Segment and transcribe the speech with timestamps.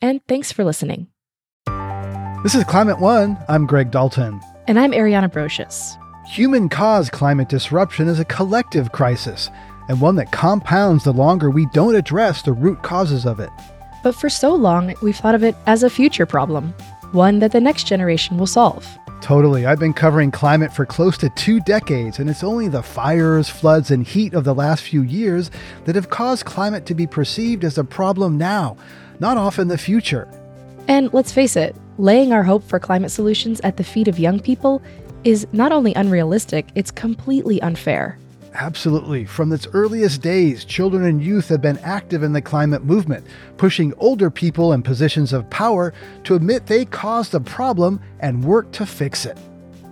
[0.00, 1.08] and thanks for listening.
[2.42, 3.36] This is Climate One.
[3.48, 4.40] I'm Greg Dalton.
[4.66, 5.96] And I'm Ariana Brocious.
[6.28, 9.50] Human caused climate disruption is a collective crisis
[9.88, 13.50] and one that compounds the longer we don't address the root causes of it.
[14.04, 16.74] But for so long, we've thought of it as a future problem,
[17.12, 18.86] one that the next generation will solve.
[19.20, 19.66] Totally.
[19.66, 23.90] I've been covering climate for close to two decades, and it's only the fires, floods,
[23.90, 25.50] and heat of the last few years
[25.86, 28.76] that have caused climate to be perceived as a problem now,
[29.20, 30.28] not off in the future.
[30.88, 34.40] And let's face it, laying our hope for climate solutions at the feet of young
[34.40, 34.82] people
[35.24, 38.18] is not only unrealistic, it's completely unfair.
[38.54, 39.24] Absolutely.
[39.24, 43.92] From its earliest days, children and youth have been active in the climate movement, pushing
[43.98, 45.92] older people in positions of power
[46.24, 49.38] to admit they caused the problem and work to fix it.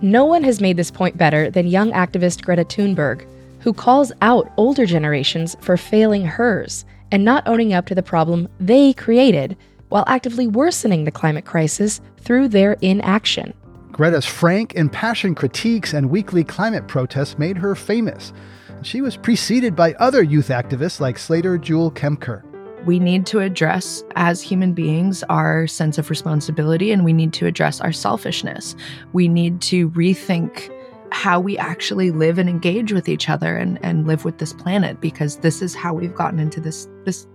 [0.01, 3.25] No one has made this point better than young activist Greta Thunberg,
[3.61, 8.47] who calls out older generations for failing hers and not owning up to the problem
[8.59, 9.57] they created
[9.89, 13.53] while actively worsening the climate crisis through their inaction.
[13.91, 18.33] Greta's frank, impassioned critiques and weekly climate protests made her famous.
[18.83, 22.43] She was preceded by other youth activists like Slater Jewell Kemker.
[22.85, 27.47] We need to address, as human beings, our sense of responsibility and we need to
[27.47, 28.75] address our selfishness.
[29.13, 30.71] We need to rethink
[31.11, 34.99] how we actually live and engage with each other and, and live with this planet
[35.01, 37.27] because this is how we've gotten into this, this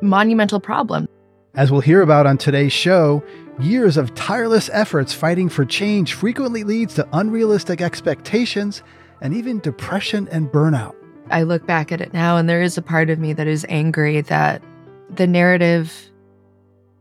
[0.00, 1.06] monumental problem.
[1.54, 3.22] As we'll hear about on today's show,
[3.60, 8.82] years of tireless efforts fighting for change frequently leads to unrealistic expectations
[9.20, 10.94] and even depression and burnout.
[11.30, 13.64] I look back at it now, and there is a part of me that is
[13.68, 14.62] angry that
[15.08, 16.10] the narrative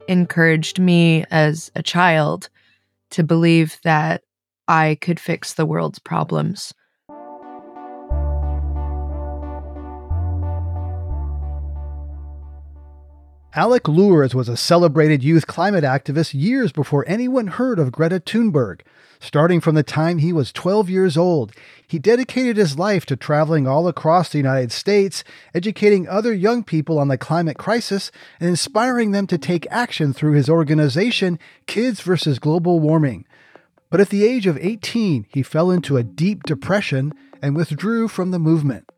[0.07, 2.49] encouraged me as a child
[3.11, 4.23] to believe that
[4.67, 6.73] I could fix the world's problems.
[13.53, 18.79] Alec Loorz was a celebrated youth climate activist years before anyone heard of Greta Thunberg.
[19.19, 21.51] Starting from the time he was 12 years old,
[21.85, 26.97] he dedicated his life to traveling all across the United States, educating other young people
[26.97, 32.39] on the climate crisis and inspiring them to take action through his organization, Kids vs.
[32.39, 33.25] Global Warming.
[33.91, 38.31] But at the age of 18, he fell into a deep depression and withdrew from
[38.31, 38.89] the movement.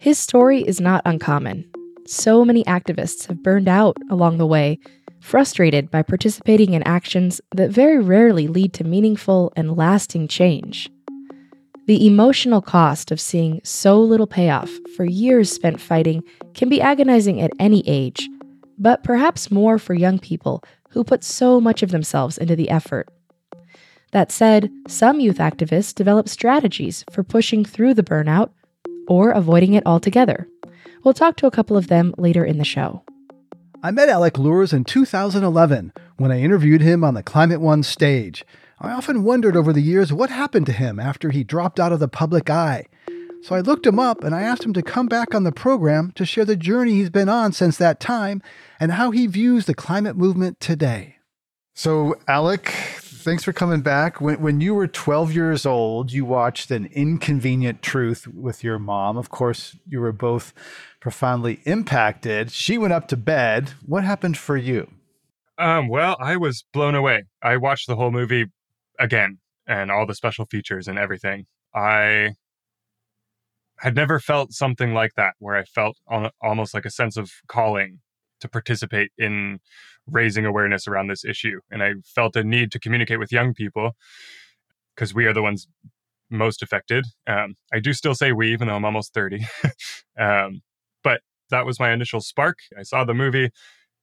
[0.00, 1.70] His story is not uncommon.
[2.06, 4.78] So many activists have burned out along the way,
[5.20, 10.90] frustrated by participating in actions that very rarely lead to meaningful and lasting change.
[11.86, 16.22] The emotional cost of seeing so little payoff for years spent fighting
[16.54, 18.28] can be agonizing at any age,
[18.78, 23.08] but perhaps more for young people who put so much of themselves into the effort.
[24.12, 28.50] That said, some youth activists develop strategies for pushing through the burnout
[29.08, 30.46] or avoiding it altogether.
[31.02, 33.02] We'll talk to a couple of them later in the show.
[33.82, 38.44] I met Alec Loorz in 2011 when I interviewed him on the Climate One stage.
[38.78, 41.98] I often wondered over the years what happened to him after he dropped out of
[41.98, 42.86] the public eye.
[43.42, 46.12] So I looked him up and I asked him to come back on the program
[46.14, 48.40] to share the journey he's been on since that time
[48.78, 51.16] and how he views the climate movement today.
[51.74, 52.72] So, Alec,
[53.22, 54.20] thanks for coming back.
[54.20, 59.16] When, when you were 12 years old, you watched An Inconvenient Truth with your mom.
[59.16, 60.52] Of course, you were both
[61.00, 62.50] profoundly impacted.
[62.50, 63.70] She went up to bed.
[63.86, 64.90] What happened for you?
[65.58, 67.24] Um, well, I was blown away.
[67.42, 68.46] I watched the whole movie
[68.98, 71.46] again and all the special features and everything.
[71.74, 72.34] I
[73.78, 75.96] had never felt something like that where I felt
[76.40, 78.00] almost like a sense of calling
[78.40, 79.60] to participate in
[80.06, 81.60] raising awareness around this issue.
[81.70, 83.92] And I felt a need to communicate with young people
[84.94, 85.68] because we are the ones
[86.30, 87.04] most affected.
[87.26, 89.46] Um, I do still say we, even though I'm almost 30.
[90.18, 90.62] um,
[91.04, 91.20] but
[91.50, 92.58] that was my initial spark.
[92.78, 93.50] I saw the movie,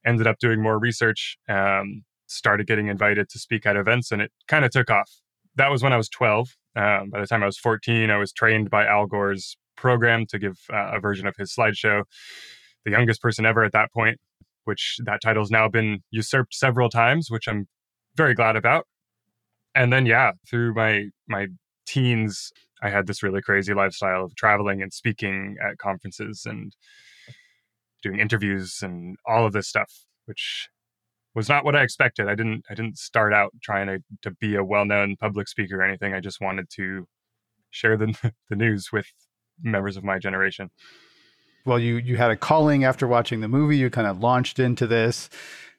[0.06, 4.32] ended up doing more research, um, started getting invited to speak at events, and it
[4.48, 5.10] kind of took off.
[5.56, 6.56] That was when I was 12.
[6.76, 10.38] Um, by the time I was 14, I was trained by Al Gore's program to
[10.38, 12.04] give uh, a version of his slideshow.
[12.84, 14.18] The youngest person ever at that point,
[14.64, 17.66] which that title has now been usurped several times, which I'm
[18.16, 18.86] very glad about.
[19.74, 21.48] And then, yeah, through my my
[21.86, 22.52] teens,
[22.82, 26.74] I had this really crazy lifestyle of traveling and speaking at conferences and
[28.02, 29.92] doing interviews and all of this stuff,
[30.26, 30.68] which
[31.34, 32.28] was not what I expected.
[32.28, 35.82] I didn't I didn't start out trying to to be a well-known public speaker or
[35.82, 36.14] anything.
[36.14, 37.06] I just wanted to
[37.70, 38.14] share the
[38.50, 39.06] the news with
[39.62, 40.70] members of my generation.
[41.64, 43.76] Well, you you had a calling after watching the movie.
[43.76, 45.28] You kind of launched into this,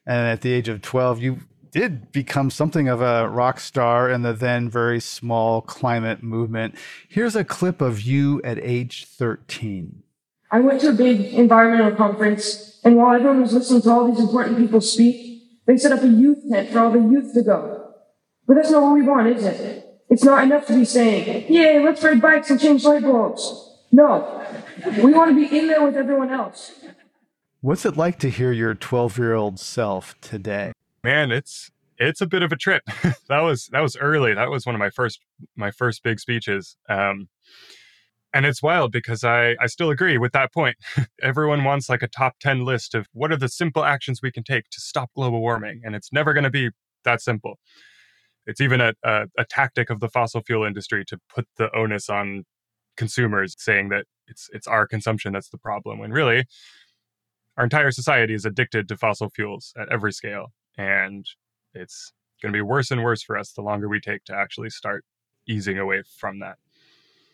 [0.05, 1.39] and at the age of twelve, you
[1.71, 6.75] did become something of a rock star in the then very small climate movement.
[7.07, 10.03] Here's a clip of you at age thirteen.
[10.51, 14.19] I went to a big environmental conference, and while everyone was listening to all these
[14.19, 17.93] important people speak, they set up a youth tent for all the youth to go.
[18.47, 19.85] But that's not what we want, is it?
[20.09, 23.70] It's not enough to be saying, yay, let's ride bikes and change light bulbs.
[23.91, 24.45] No.
[25.03, 26.71] We want to be in there with everyone else.
[27.59, 30.73] What's it like to hear your 12 year old self today?
[31.03, 32.83] Man, it's it's a bit of a trip.
[33.27, 34.33] that was that was early.
[34.33, 35.19] That was one of my first
[35.55, 36.77] my first big speeches.
[36.89, 37.29] Um,
[38.33, 40.77] and it's wild because I, I still agree with that point.
[41.21, 44.43] Everyone wants like a top 10 list of what are the simple actions we can
[44.43, 45.81] take to stop global warming.
[45.83, 46.69] And it's never going to be
[47.03, 47.59] that simple.
[48.45, 52.09] It's even a, a, a, tactic of the fossil fuel industry to put the onus
[52.09, 52.45] on
[52.97, 56.45] consumers, saying that it's, it's our consumption that's the problem, when really
[57.57, 60.53] our entire society is addicted to fossil fuels at every scale.
[60.77, 61.25] And
[61.73, 64.69] it's going to be worse and worse for us the longer we take to actually
[64.69, 65.05] start
[65.47, 66.57] easing away from that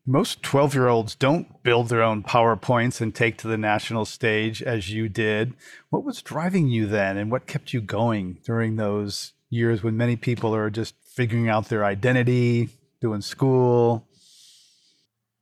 [0.07, 4.63] most 12 year olds don't build their own PowerPoints and take to the national stage
[4.63, 5.53] as you did.
[5.89, 10.15] What was driving you then, and what kept you going during those years when many
[10.15, 12.69] people are just figuring out their identity,
[13.01, 14.06] doing school?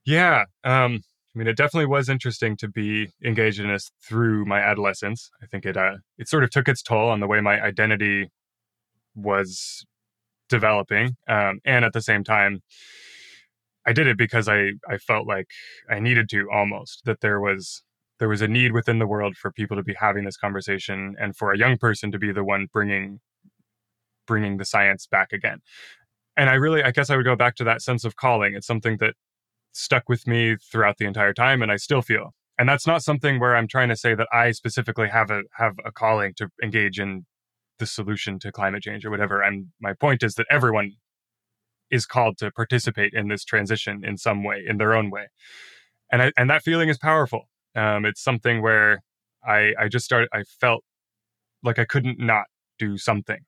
[0.06, 0.46] Yeah.
[0.64, 1.02] Um,
[1.36, 5.30] I mean, it definitely was interesting to be engaged in this through my adolescence.
[5.44, 8.30] I think it uh, it sort of took its toll on the way my identity
[9.16, 9.86] was
[10.50, 12.62] developing, um, and at the same time,
[13.86, 15.48] I did it because I I felt like
[15.90, 17.84] I needed to almost that there was
[18.20, 21.36] there was a need within the world for people to be having this conversation and
[21.36, 23.20] for a young person to be the one bringing
[24.28, 25.60] bringing the science back again.
[26.38, 28.56] And I really I guess I would go back to that sense of calling.
[28.56, 29.16] It's something that
[29.76, 32.34] stuck with me throughout the entire time and I still feel.
[32.58, 35.74] And that's not something where I'm trying to say that I specifically have a have
[35.86, 37.26] a calling to engage in
[37.80, 39.42] the solution to climate change or whatever.
[39.42, 40.92] And my point is that everyone
[41.92, 45.28] is called to participate in this transition in some way, in their own way.
[46.12, 47.50] And I, and that feeling is powerful.
[47.76, 49.04] Um, it's something where
[49.46, 50.30] I I just started.
[50.34, 50.84] I felt
[51.62, 52.46] like I couldn't not
[52.80, 53.40] do something,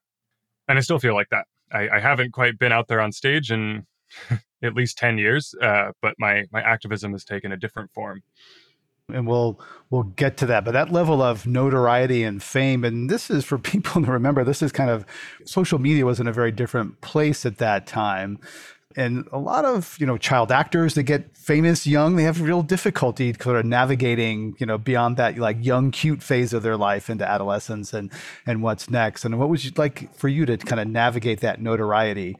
[0.67, 1.45] and I still feel like that.
[1.71, 3.85] I, I haven't quite been out there on stage in
[4.63, 8.23] at least ten years, uh, but my my activism has taken a different form.
[9.09, 9.59] And we'll
[9.89, 13.57] we'll get to that but that level of notoriety and fame and this is for
[13.57, 15.05] people to remember this is kind of
[15.45, 18.37] social media was in a very different place at that time.
[18.97, 22.63] And a lot of you know child actors that get famous young they have real
[22.63, 27.09] difficulty sort of navigating you know beyond that like young cute phase of their life
[27.09, 28.11] into adolescence and
[28.45, 29.23] and what's next.
[29.23, 32.35] And what was you like for you to kind of navigate that notoriety?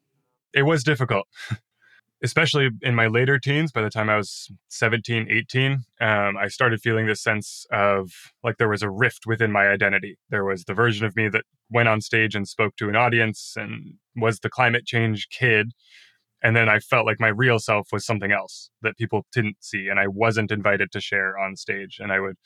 [0.53, 1.27] It was difficult
[2.23, 5.71] especially in my later teens, by the time I was 17, 18,
[6.01, 8.11] um, I started feeling this sense of
[8.43, 10.17] like there was a rift within my identity.
[10.29, 13.53] There was the version of me that went on stage and spoke to an audience
[13.55, 15.71] and was the climate change kid.
[16.41, 19.87] And then I felt like my real self was something else that people didn't see
[19.87, 21.97] and I wasn't invited to share on stage.
[21.99, 22.37] And I would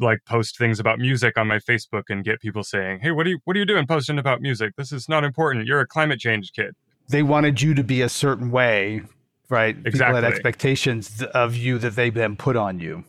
[0.00, 3.30] like post things about music on my Facebook and get people saying, "Hey, what are
[3.30, 4.74] you what are you doing posting about music?
[4.76, 5.66] This is not important.
[5.66, 6.74] You're a climate change kid."
[7.12, 9.02] They wanted you to be a certain way,
[9.48, 9.76] right?
[9.76, 9.98] Exactly.
[9.98, 13.04] People had expectations of you that they then put on you.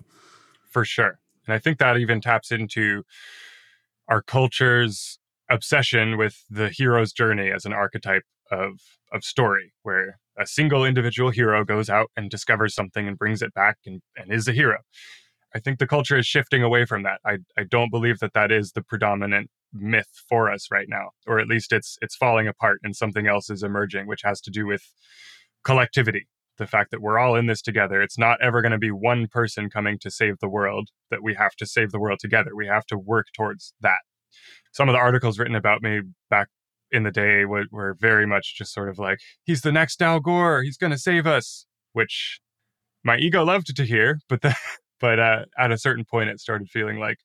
[0.70, 1.20] For sure.
[1.48, 3.04] And I think that even taps into
[4.08, 5.20] our culture's
[5.50, 8.80] obsession with the hero's journey as an archetype of
[9.12, 13.54] of story where a single individual hero goes out and discovers something and brings it
[13.54, 14.80] back and, and is a hero.
[15.56, 17.20] I think the culture is shifting away from that.
[17.24, 21.40] I, I don't believe that that is the predominant myth for us right now or
[21.40, 24.66] at least it's it's falling apart and something else is emerging which has to do
[24.68, 24.84] with
[25.64, 26.28] collectivity.
[26.60, 28.02] The fact that we're all in this together.
[28.02, 31.34] It's not ever going to be one person coming to save the world that we
[31.34, 32.52] have to save the world together.
[32.56, 34.02] We have to work towards that.
[34.72, 36.50] Some of the articles written about me back
[36.92, 40.20] in the day were, were very much just sort of like he's the next al
[40.20, 40.62] gore.
[40.62, 42.40] He's going to save us which
[43.04, 44.56] my ego loved to hear but the,
[45.00, 47.18] but uh, at a certain point it started feeling like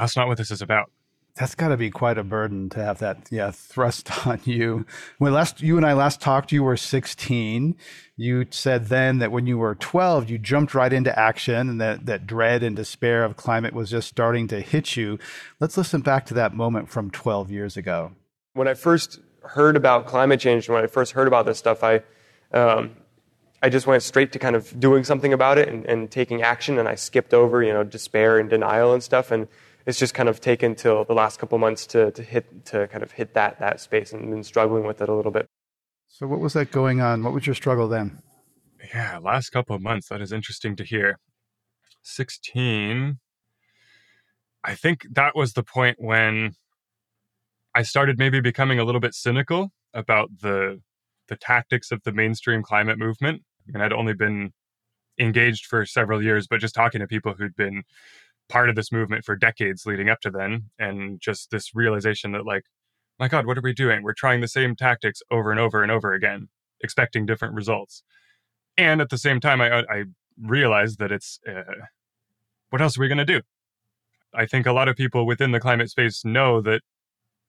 [0.00, 0.90] that's not what this is about.
[1.36, 4.86] That's got to be quite a burden to have that, yeah, thrust on you.
[5.18, 7.76] When last you and I last talked, you were 16.
[8.16, 12.06] You said then that when you were 12, you jumped right into action, and that
[12.06, 15.18] that dread and despair of climate was just starting to hit you.
[15.60, 18.12] Let's listen back to that moment from 12 years ago.
[18.54, 21.84] When I first heard about climate change, and when I first heard about this stuff,
[21.84, 22.02] I
[22.52, 22.96] um,
[23.62, 26.78] I just went straight to kind of doing something about it and, and taking action,
[26.78, 29.48] and I skipped over you know despair and denial and stuff and
[29.86, 33.02] it's just kind of taken till the last couple months to, to hit to kind
[33.02, 35.46] of hit that that space and been struggling with it a little bit.
[36.08, 37.22] So what was that going on?
[37.22, 38.22] What was your struggle then?
[38.94, 40.08] Yeah, last couple of months.
[40.08, 41.18] That is interesting to hear.
[42.02, 43.18] 16
[44.66, 46.56] I think that was the point when
[47.74, 50.82] I started maybe becoming a little bit cynical about the
[51.28, 53.42] the tactics of the mainstream climate movement.
[53.72, 54.52] And I'd only been
[55.18, 57.84] engaged for several years, but just talking to people who'd been
[58.48, 62.46] part of this movement for decades leading up to then and just this realization that
[62.46, 62.64] like
[63.18, 64.02] my god what are we doing?
[64.02, 66.48] We're trying the same tactics over and over and over again
[66.80, 68.02] expecting different results.
[68.76, 70.04] And at the same time i, I
[70.40, 71.62] realized that it's uh,
[72.70, 73.40] what else are we going to do?
[74.34, 76.82] I think a lot of people within the climate space know that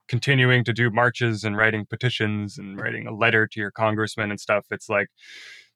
[0.07, 4.39] continuing to do marches and writing petitions and writing a letter to your congressman and
[4.39, 5.07] stuff it's like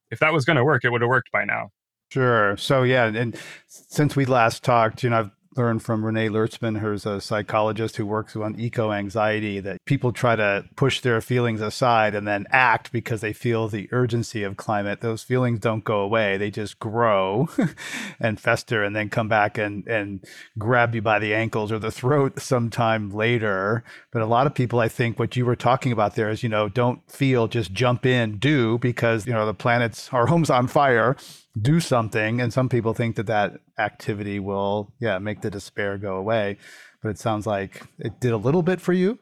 [0.09, 1.69] if that was going to work it would have worked by now
[2.11, 2.57] Sure.
[2.57, 3.37] So yeah, and
[3.67, 8.05] since we last talked, you know, I've learned from Renee Lertzman, who's a psychologist who
[8.05, 12.91] works on eco anxiety, that people try to push their feelings aside and then act
[12.91, 14.99] because they feel the urgency of climate.
[14.99, 17.47] Those feelings don't go away; they just grow
[18.19, 20.25] and fester, and then come back and and
[20.57, 23.85] grab you by the ankles or the throat sometime later.
[24.11, 26.49] But a lot of people, I think, what you were talking about there is, you
[26.49, 30.67] know, don't feel, just jump in, do because you know the planet's our home's on
[30.67, 31.15] fire
[31.59, 36.15] do something and some people think that that activity will yeah make the despair go
[36.15, 36.57] away
[37.01, 39.17] but it sounds like it did a little bit for you?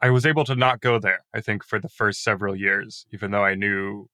[0.00, 3.30] I was able to not go there i think for the first several years even
[3.30, 4.08] though i knew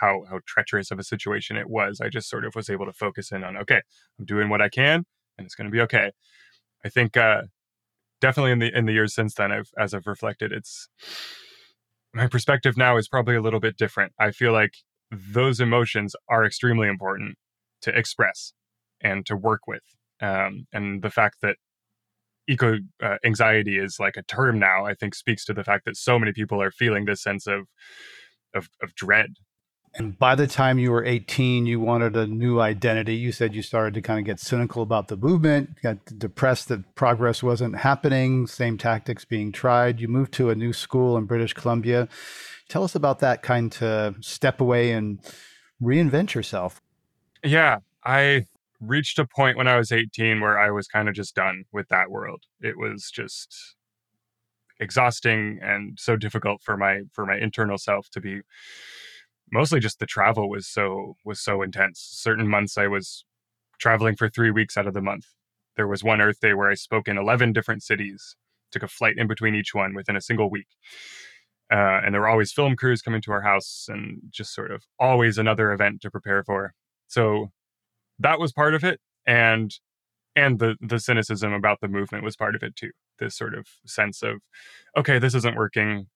[0.00, 2.92] how how treacherous of a situation it was i just sort of was able to
[2.92, 3.80] focus in on okay
[4.18, 5.04] i'm doing what i can
[5.38, 6.12] and it's going to be okay.
[6.84, 7.42] I think uh
[8.20, 10.88] definitely in the in the years since then i've as i've reflected it's
[12.14, 14.12] my perspective now is probably a little bit different.
[14.18, 14.74] I feel like
[15.32, 17.36] those emotions are extremely important
[17.82, 18.52] to express
[19.00, 19.82] and to work with.
[20.20, 21.56] Um, and the fact that
[22.48, 25.96] eco uh, anxiety is like a term now, I think speaks to the fact that
[25.96, 27.66] so many people are feeling this sense of,
[28.54, 29.34] of, of dread.
[29.96, 33.14] And by the time you were 18, you wanted a new identity.
[33.14, 36.96] You said you started to kind of get cynical about the movement, got depressed that
[36.96, 40.00] progress wasn't happening, same tactics being tried.
[40.00, 42.08] You moved to a new school in British Columbia.
[42.68, 45.20] Tell us about that kind to step away and
[45.82, 46.80] reinvent yourself.
[47.42, 48.46] Yeah, I
[48.80, 51.88] reached a point when I was 18 where I was kind of just done with
[51.88, 52.42] that world.
[52.60, 53.76] It was just
[54.80, 58.40] exhausting and so difficult for my for my internal self to be
[59.52, 62.00] mostly just the travel was so was so intense.
[62.00, 63.24] Certain months I was
[63.78, 65.26] traveling for 3 weeks out of the month.
[65.76, 68.36] There was one Earth Day where I spoke in 11 different cities,
[68.70, 70.68] took a flight in between each one within a single week.
[71.72, 74.84] Uh, and there were always film crews coming to our house and just sort of
[74.98, 76.74] always another event to prepare for.
[77.08, 77.50] So
[78.18, 79.00] that was part of it.
[79.26, 79.72] And
[80.36, 82.90] and the the cynicism about the movement was part of it too.
[83.18, 84.40] This sort of sense of,
[84.96, 86.06] okay, this isn't working.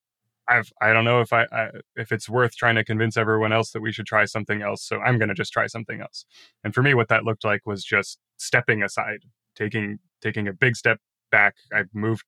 [0.48, 3.70] I've I don't know if I, I if it's worth trying to convince everyone else
[3.72, 4.82] that we should try something else.
[4.84, 6.24] So I'm going to just try something else.
[6.64, 9.20] And for me, what that looked like was just stepping aside,
[9.54, 10.98] taking taking a big step
[11.30, 11.54] back.
[11.72, 12.24] I moved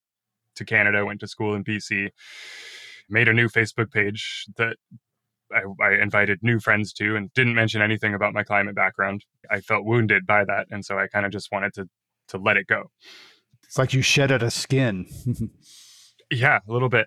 [0.57, 2.11] to Canada, went to school in BC,
[3.11, 4.77] made a new Facebook page that
[5.53, 9.25] I, I, invited new friends to and didn't mention anything about my climate background.
[9.51, 10.67] I felt wounded by that.
[10.71, 11.89] And so I kind of just wanted to,
[12.29, 12.85] to let it go.
[13.65, 15.07] It's like you shed shedded a skin.
[16.31, 17.07] yeah, a little bit.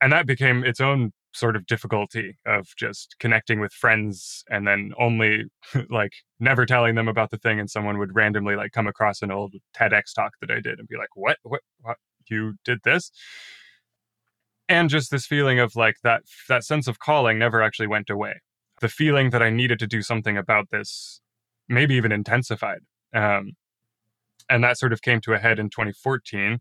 [0.00, 4.92] And that became its own sort of difficulty of just connecting with friends and then
[4.98, 5.44] only
[5.90, 9.30] like never telling them about the thing and someone would randomly like come across an
[9.30, 11.36] old TEDx talk that I did and be like, "What?
[11.42, 11.60] What?
[11.80, 11.96] What?
[12.28, 13.10] You did this?"
[14.68, 18.40] And just this feeling of like that that sense of calling never actually went away.
[18.80, 21.20] The feeling that i needed to do something about this
[21.68, 22.80] maybe even intensified
[23.14, 23.52] um,
[24.48, 26.58] and that sort of came to a head in 2014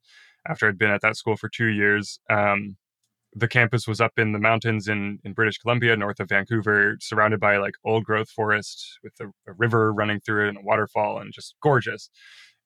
[0.48, 2.20] after i'd been at that school for two years.
[2.30, 2.78] Um,
[3.36, 7.40] the campus was up in the mountains in, in british columbia north of vancouver surrounded
[7.40, 11.20] by like old growth forest with a, a river running through it and a waterfall
[11.20, 12.10] and just gorgeous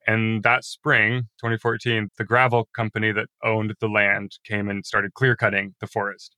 [0.06, 5.36] and that spring, 2014, the gravel company that owned the land came and started clear
[5.36, 6.36] cutting the forest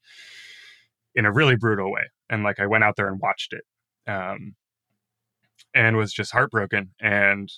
[1.14, 2.10] in a really brutal way.
[2.28, 3.64] And like I went out there and watched it
[4.10, 4.54] um,
[5.74, 7.50] and was just heartbroken and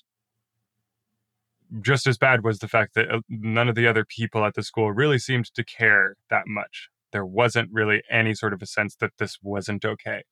[1.80, 4.62] just as bad was the fact that uh, none of the other people at the
[4.62, 6.88] school really seemed to care that much.
[7.12, 10.22] There wasn't really any sort of a sense that this wasn't okay.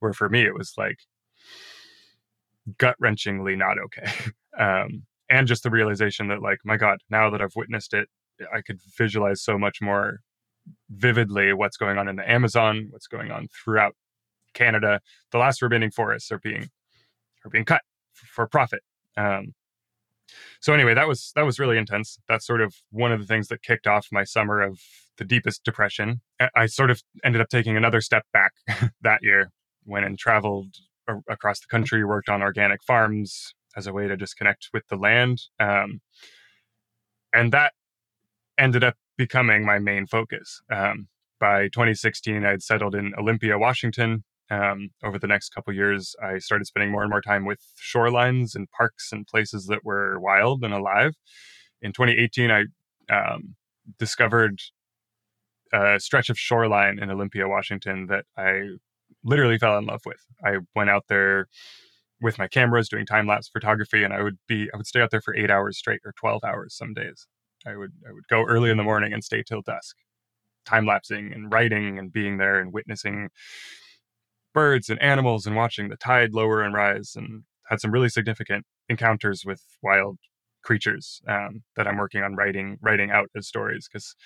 [0.00, 0.98] Where for me, it was like
[2.78, 4.10] gut wrenchingly not okay.
[4.56, 8.08] Um, and just the realization that, like, my God, now that I've witnessed it,
[8.52, 10.20] I could visualize so much more
[10.90, 13.94] vividly what's going on in the Amazon, what's going on throughout
[14.54, 15.00] Canada.
[15.30, 16.68] The last remaining forests are being
[17.44, 17.82] are being cut
[18.14, 18.80] for profit.
[19.16, 19.54] Um,
[20.60, 22.18] so anyway, that was that was really intense.
[22.28, 24.80] That's sort of one of the things that kicked off my summer of
[25.18, 26.20] the deepest depression.
[26.56, 28.52] I sort of ended up taking another step back
[29.02, 29.50] that year,
[29.84, 30.74] went and traveled
[31.28, 35.42] across the country, worked on organic farms as a way to disconnect with the land,
[35.60, 36.00] um,
[37.32, 37.72] and that
[38.58, 40.62] ended up becoming my main focus.
[40.70, 41.08] Um,
[41.40, 46.66] by 2016, I'd settled in Olympia, Washington, um, over the next couple years, I started
[46.66, 50.74] spending more and more time with shorelines and parks and places that were wild and
[50.74, 51.14] alive.
[51.80, 52.64] In 2018, I
[53.10, 53.56] um,
[53.98, 54.60] discovered
[55.72, 58.76] a stretch of shoreline in Olympia, Washington that I
[59.24, 60.20] literally fell in love with.
[60.44, 61.48] I went out there
[62.24, 65.10] with my cameras doing time lapse photography, and I would be I would stay out
[65.10, 67.26] there for eight hours straight or 12 hours some days.
[67.66, 69.94] I would I would go early in the morning and stay till dusk,
[70.64, 73.28] time lapsing and writing and being there and witnessing
[74.54, 78.64] birds and animals and watching the tide lower and rise and had some really significant
[78.88, 80.18] encounters with wild
[80.62, 84.16] creatures um, that I'm working on writing writing out as stories because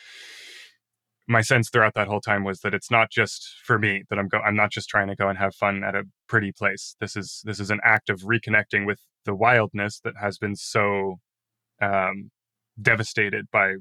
[1.28, 4.28] my sense throughout that whole time was that it's not just for me that I'm
[4.28, 6.97] go I'm not just trying to go and have fun at a pretty place.
[7.00, 11.16] This is this is an act of reconnecting with the wildness that has been so
[11.82, 12.30] um,
[12.80, 13.75] devastated by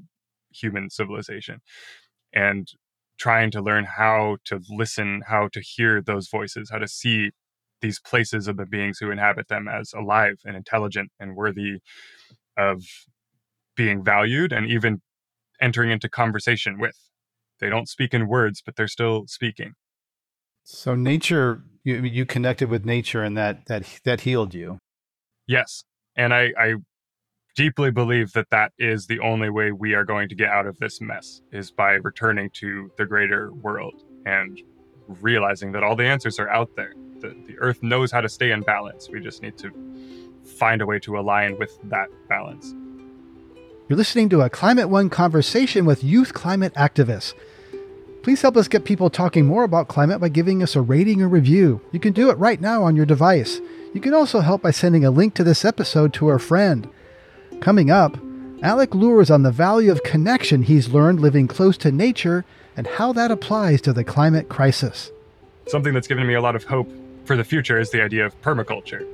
[0.52, 1.60] human civilization
[2.34, 2.68] and
[3.18, 7.30] trying to learn how to listen, how to hear those voices, how to see
[7.80, 11.78] these places of the beings who inhabit them as alive and intelligent and worthy
[12.56, 12.82] of
[13.76, 15.00] being valued and even
[15.60, 16.96] entering into conversation with.
[17.60, 19.72] They don't speak in words, but they're still speaking.
[20.64, 24.78] So nature, you, you connected with nature, and that that that healed you.
[25.46, 26.74] Yes, and I, I
[27.56, 30.78] deeply believe that that is the only way we are going to get out of
[30.78, 34.60] this mess is by returning to the greater world and
[35.08, 36.92] realizing that all the answers are out there.
[37.20, 39.08] The, the earth knows how to stay in balance.
[39.10, 39.72] We just need to
[40.44, 42.74] find a way to align with that balance.
[43.88, 47.32] You're listening to a Climate One conversation with youth climate activists.
[48.22, 51.28] Please help us get people talking more about climate by giving us a rating or
[51.28, 51.80] review.
[51.90, 53.62] You can do it right now on your device.
[53.94, 56.86] You can also help by sending a link to this episode to a friend.
[57.62, 58.18] Coming up,
[58.62, 62.44] Alec Loorz on the value of connection he's learned living close to nature
[62.76, 65.10] and how that applies to the climate crisis.
[65.66, 66.92] Something that's given me a lot of hope
[67.24, 69.06] for the future is the idea of permaculture.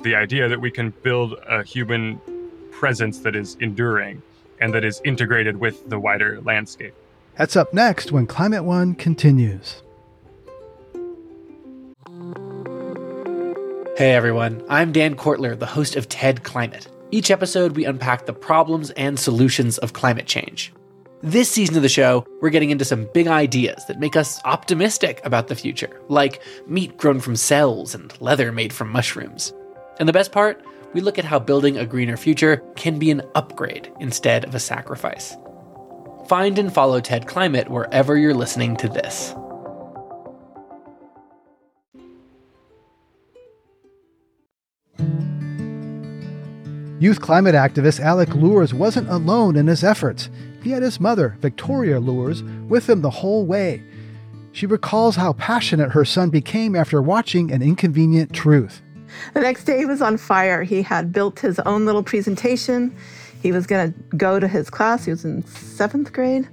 [0.00, 2.18] The idea that we can build a human
[2.82, 4.20] presence that is enduring
[4.60, 6.92] and that is integrated with the wider landscape.
[7.36, 9.82] That's up next when Climate One continues.
[13.96, 16.88] Hey everyone, I'm Dan Kwartler, the host of TED Climate.
[17.12, 20.72] Each episode, we unpack the problems and solutions of climate change.
[21.22, 25.20] This season of the show, we're getting into some big ideas that make us optimistic
[25.24, 29.52] about the future, like meat grown from cells and leather made from mushrooms.
[30.00, 33.22] And the best part, we look at how building a greener future can be an
[33.34, 35.36] upgrade instead of a sacrifice.
[36.26, 39.34] Find and follow TED Climate wherever you're listening to this.
[47.00, 50.30] Youth climate activist Alec Loorz wasn't alone in his efforts.
[50.62, 53.82] He had his mother, Victoria Loorz, with him the whole way.
[54.52, 58.82] She recalls how passionate her son became after watching An Inconvenient Truth.
[59.34, 60.62] The next day he was on fire.
[60.62, 62.94] He had built his own little presentation.
[63.42, 65.04] He was going to go to his class.
[65.04, 66.48] He was in seventh grade.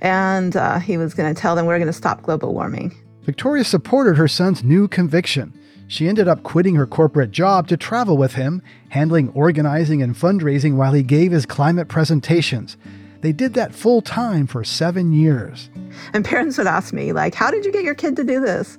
[0.00, 2.94] And uh, he was going to tell them we're going to stop global warming.
[3.22, 5.52] Victoria supported her son's new conviction.
[5.88, 10.76] She ended up quitting her corporate job to travel with him, handling organizing and fundraising
[10.76, 12.76] while he gave his climate presentations.
[13.20, 15.70] They did that full time for seven years.
[16.12, 18.78] And parents would ask me, like, how did you get your kid to do this?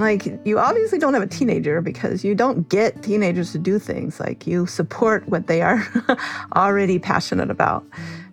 [0.00, 4.18] Like, you obviously don't have a teenager because you don't get teenagers to do things.
[4.18, 5.86] Like, you support what they are
[6.56, 7.84] already passionate about.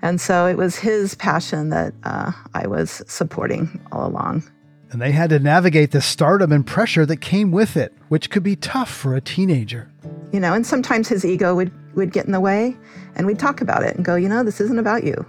[0.02, 4.44] And so it was his passion that uh, I was supporting all along
[4.92, 8.44] and they had to navigate the stardom and pressure that came with it, which could
[8.44, 9.92] be tough for a teenager.
[10.32, 12.78] You know, and sometimes his ego would, would get in the way,
[13.16, 15.26] and we'd talk about it and go, you know, this isn't about you.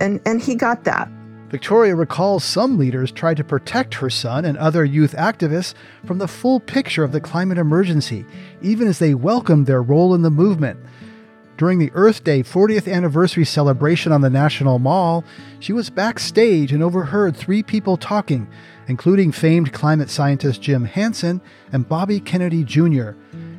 [0.00, 1.08] And, and he got that.
[1.48, 5.72] Victoria recalls some leaders tried to protect her son and other youth activists
[6.04, 8.26] from the full picture of the climate emergency,
[8.60, 10.78] even as they welcomed their role in the movement.
[11.56, 15.24] During the Earth Day 40th anniversary celebration on the National Mall,
[15.58, 18.46] she was backstage and overheard three people talking,
[18.86, 21.40] including famed climate scientist Jim Hansen
[21.72, 23.12] and Bobby Kennedy Jr.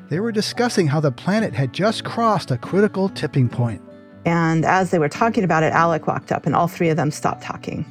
[0.10, 3.82] They were discussing how the planet had just crossed a critical tipping point.
[4.26, 7.12] And as they were talking about it, Alec walked up and all three of them
[7.12, 7.86] stopped talking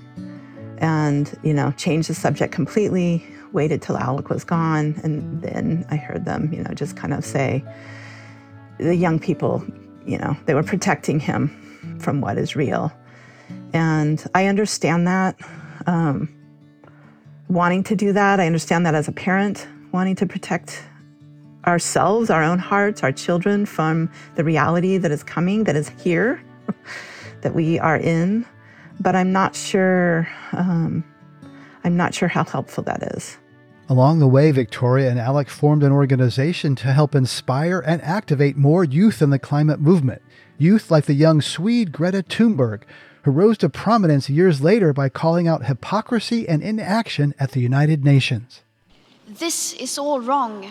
[0.79, 5.01] and, you know, changed the subject completely, waited till Alec was gone.
[5.03, 7.64] And then I heard them, you know, just kind of say,
[8.79, 9.64] the young people,
[10.07, 11.49] you know, they were protecting him
[11.99, 12.93] from what is real.
[13.73, 15.37] And I understand that,
[15.87, 16.29] um,
[17.49, 18.38] wanting to do that.
[18.38, 20.83] I understand that as a parent, wanting to protect
[21.66, 26.42] ourselves, our own hearts, our children from the reality that is coming, that is here,
[27.42, 28.47] that we are in.
[29.01, 30.29] But I'm not sure.
[30.53, 31.05] Um,
[31.85, 33.38] I'm not sure how helpful that is.
[33.88, 38.85] Along the way, Victoria and Alec formed an organization to help inspire and activate more
[38.85, 40.21] youth in the climate movement.
[40.59, 42.83] Youth like the young Swede Greta Thunberg,
[43.23, 48.05] who rose to prominence years later by calling out hypocrisy and inaction at the United
[48.05, 48.61] Nations.
[49.27, 50.71] This is all wrong.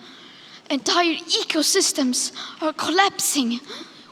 [0.71, 2.31] entire ecosystems
[2.61, 3.59] are collapsing.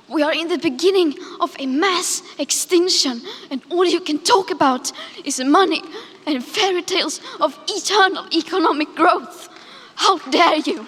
[0.09, 4.91] We are in the beginning of a mass extinction, and all you can talk about
[5.23, 5.81] is money
[6.27, 9.49] and fairy tales of eternal economic growth.
[9.95, 10.85] How dare you!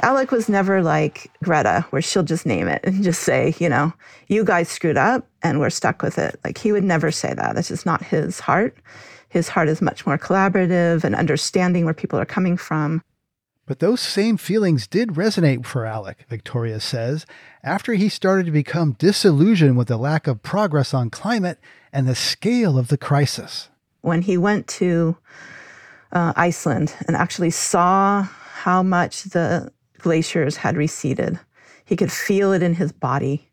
[0.00, 3.92] Alec was never like Greta, where she'll just name it and just say, you know,
[4.28, 6.38] you guys screwed up and we're stuck with it.
[6.44, 7.54] Like he would never say that.
[7.54, 8.76] That's just not his heart.
[9.28, 13.02] His heart is much more collaborative and understanding where people are coming from.
[13.66, 17.24] But those same feelings did resonate for Alec, Victoria says,
[17.62, 21.58] after he started to become disillusioned with the lack of progress on climate
[21.92, 23.70] and the scale of the crisis.
[24.02, 25.16] When he went to
[26.12, 31.40] uh, Iceland and actually saw how much the glaciers had receded,
[31.86, 33.50] he could feel it in his body.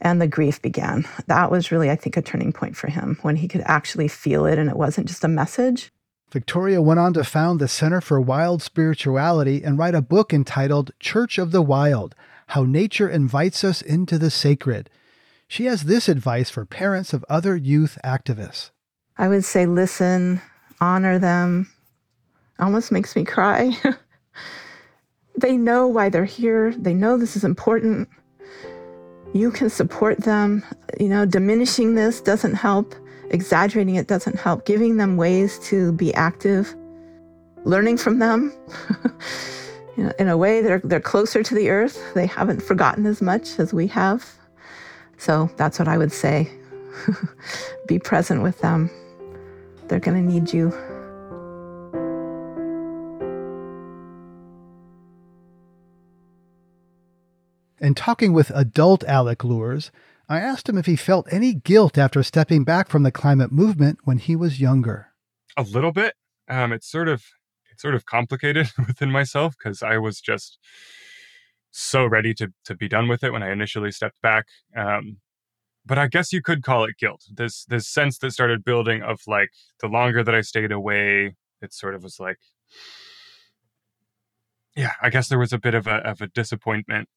[0.00, 1.06] And the grief began.
[1.26, 4.46] That was really, I think, a turning point for him when he could actually feel
[4.46, 5.92] it and it wasn't just a message.
[6.30, 10.92] Victoria went on to found the Center for Wild Spirituality and write a book entitled
[11.00, 12.14] Church of the Wild
[12.48, 14.88] How Nature Invites Us into the Sacred.
[15.48, 18.70] She has this advice for parents of other youth activists.
[19.18, 20.40] I would say listen,
[20.80, 21.68] honor them.
[22.60, 23.76] Almost makes me cry.
[25.36, 28.08] they know why they're here, they know this is important.
[29.32, 30.64] You can support them.
[31.00, 32.94] You know, diminishing this doesn't help.
[33.30, 34.66] Exaggerating it doesn't help.
[34.66, 36.74] Giving them ways to be active,
[37.64, 38.52] learning from them.
[39.96, 42.14] you know, in a way, they're, they're closer to the earth.
[42.14, 44.28] They haven't forgotten as much as we have.
[45.16, 46.50] So that's what I would say.
[47.86, 48.90] be present with them.
[49.86, 50.72] They're going to need you.
[57.82, 59.90] And talking with adult Alec Loorz,
[60.30, 63.98] I asked him if he felt any guilt after stepping back from the climate movement
[64.04, 65.08] when he was younger.
[65.56, 66.14] A little bit.
[66.48, 67.24] Um, it's sort of
[67.72, 70.56] it's sort of complicated within myself because I was just
[71.72, 74.46] so ready to to be done with it when I initially stepped back.
[74.76, 75.16] Um,
[75.84, 77.22] but I guess you could call it guilt.
[77.34, 81.74] This this sense that started building of like the longer that I stayed away, it
[81.74, 82.38] sort of was like,
[84.76, 87.08] yeah, I guess there was a bit of a of a disappointment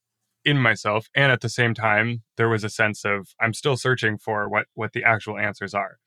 [0.45, 4.17] in myself and at the same time there was a sense of i'm still searching
[4.17, 5.97] for what what the actual answers are.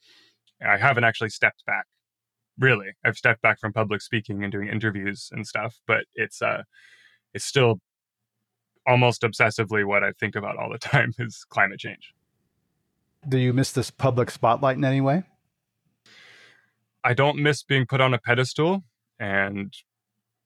[0.66, 1.86] I haven't actually stepped back
[2.58, 2.92] really.
[3.04, 6.62] I've stepped back from public speaking and doing interviews and stuff but it's uh
[7.34, 7.80] it's still
[8.86, 12.14] almost obsessively what i think about all the time is climate change.
[13.28, 15.24] Do you miss this public spotlight in any way?
[17.02, 18.84] I don't miss being put on a pedestal
[19.18, 19.72] and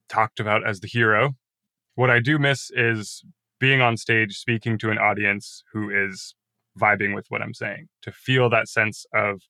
[0.08, 1.36] talked about as the hero.
[1.94, 3.24] What i do miss is
[3.60, 6.34] being on stage speaking to an audience who is
[6.78, 9.42] vibing with what I'm saying, to feel that sense of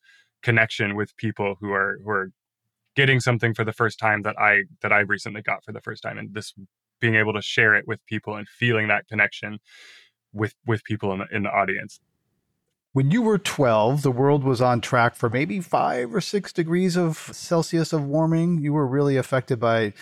[0.42, 2.30] connection with people who are who are
[2.96, 6.02] getting something for the first time that I that I recently got for the first
[6.02, 6.52] time, and this
[7.00, 9.58] being able to share it with people and feeling that connection
[10.32, 12.00] with with people in the, in the audience.
[12.92, 16.96] When you were 12, the world was on track for maybe five or six degrees
[16.96, 18.58] of Celsius of warming.
[18.58, 19.92] You were really affected by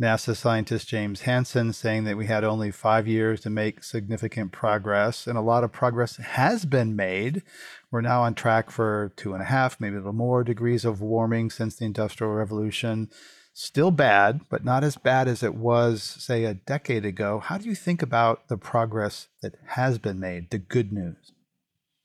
[0.00, 5.26] NASA scientist James Hansen saying that we had only five years to make significant progress,
[5.26, 7.42] and a lot of progress has been made.
[7.90, 11.00] We're now on track for two and a half, maybe a little more degrees of
[11.00, 13.08] warming since the Industrial Revolution.
[13.54, 17.40] Still bad, but not as bad as it was, say, a decade ago.
[17.42, 21.32] How do you think about the progress that has been made, the good news?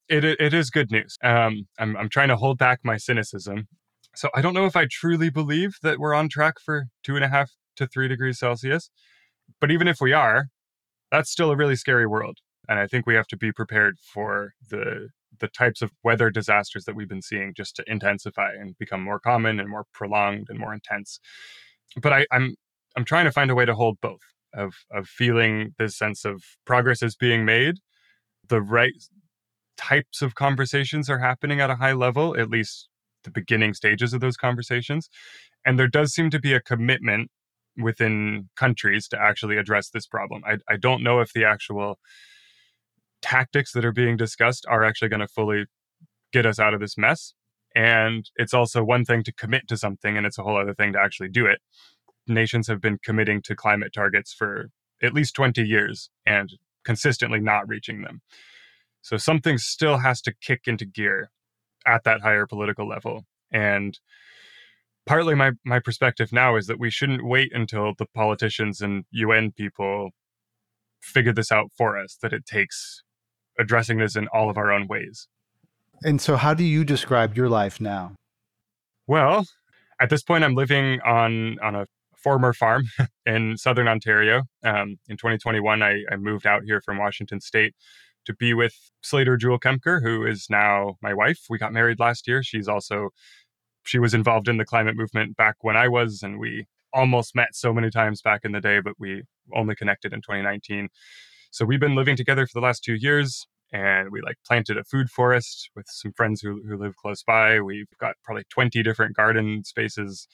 [0.07, 1.17] It, it is good news.
[1.21, 3.67] Um, I'm, I'm trying to hold back my cynicism.
[4.15, 7.25] So I don't know if I truly believe that we're on track for two and
[7.25, 7.51] a half
[7.81, 8.89] to three degrees Celsius.
[9.59, 10.47] But even if we are,
[11.11, 12.37] that's still a really scary world.
[12.69, 16.83] And I think we have to be prepared for the the types of weather disasters
[16.85, 20.59] that we've been seeing just to intensify and become more common and more prolonged and
[20.59, 21.19] more intense.
[22.01, 22.55] But I, I'm
[22.95, 24.21] I'm trying to find a way to hold both
[24.53, 27.75] of of feeling this sense of progress is being made,
[28.47, 28.93] the right
[29.77, 32.87] types of conversations are happening at a high level, at least
[33.23, 35.09] the beginning stages of those conversations.
[35.65, 37.31] And there does seem to be a commitment
[37.77, 40.43] within countries to actually address this problem.
[40.45, 41.99] I, I don't know if the actual
[43.21, 45.65] tactics that are being discussed are actually going to fully
[46.33, 47.33] get us out of this mess.
[47.75, 50.93] And it's also one thing to commit to something, and it's a whole other thing
[50.93, 51.59] to actually do it.
[52.27, 54.69] Nations have been committing to climate targets for
[55.01, 56.51] at least 20 years and
[56.83, 58.21] consistently not reaching them.
[59.01, 61.31] So something still has to kick into gear
[61.85, 63.25] at that higher political level.
[63.51, 63.99] And
[65.05, 69.51] partly my my perspective now is that we shouldn't wait until the politicians and UN
[69.51, 70.09] people
[71.01, 73.03] figure this out for us that it takes
[73.59, 75.27] addressing this in all of our own ways.
[76.03, 78.15] And so how do you describe your life now?
[79.07, 79.45] Well,
[79.99, 81.85] at this point I'm living on on a
[82.15, 82.83] former farm
[83.25, 84.43] in southern Ontario.
[84.63, 87.73] Um, in 2021 I, I moved out here from Washington State
[88.25, 91.45] to be with Slater Jewell Kemker, who is now my wife.
[91.49, 92.43] We got married last year.
[92.43, 93.09] She's also
[93.83, 97.55] she was involved in the climate movement back when I was, and we almost met
[97.55, 100.89] so many times back in the day, but we only connected in 2019.
[101.51, 104.83] So we've been living together for the last two years, and we like planted a
[104.83, 107.59] food forest with some friends who, who live close by.
[107.59, 110.27] We've got probably 20 different garden spaces,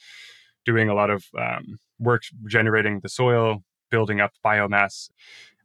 [0.65, 5.09] doing a lot of um, work generating the soil, building up biomass.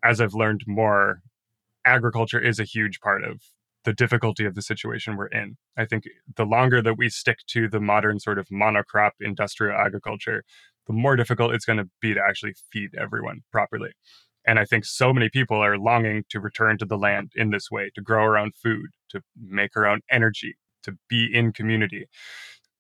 [0.05, 1.21] As I've learned more,
[1.85, 3.41] agriculture is a huge part of
[3.85, 5.57] the difficulty of the situation we're in.
[5.77, 6.05] I think
[6.37, 10.45] the longer that we stick to the modern sort of monocrop industrial agriculture,
[10.87, 13.91] the more difficult it's going to be to actually feed everyone properly.
[14.47, 17.71] And I think so many people are longing to return to the land in this
[17.71, 22.07] way, to grow our own food, to make our own energy, to be in community.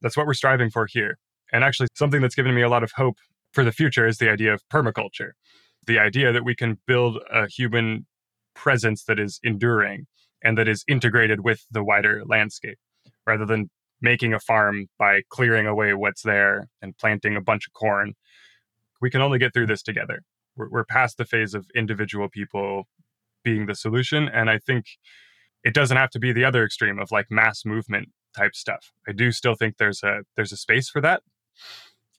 [0.00, 1.18] That's what we're striving for here.
[1.52, 3.18] And actually, something that's given me a lot of hope
[3.52, 5.32] for the future is the idea of permaculture.
[5.86, 8.06] The idea that we can build a human
[8.54, 10.06] presence that is enduring
[10.42, 12.78] and that is integrated with the wider landscape
[13.26, 17.72] rather than making a farm by clearing away what's there and planting a bunch of
[17.72, 18.14] corn.
[19.00, 20.22] We can only get through this together.
[20.56, 22.88] We're, we're past the phase of individual people
[23.44, 24.28] being the solution.
[24.28, 24.86] And I think
[25.64, 28.92] it doesn't have to be the other extreme of like mass movement type stuff.
[29.08, 31.22] I do still think there's a there's a space for that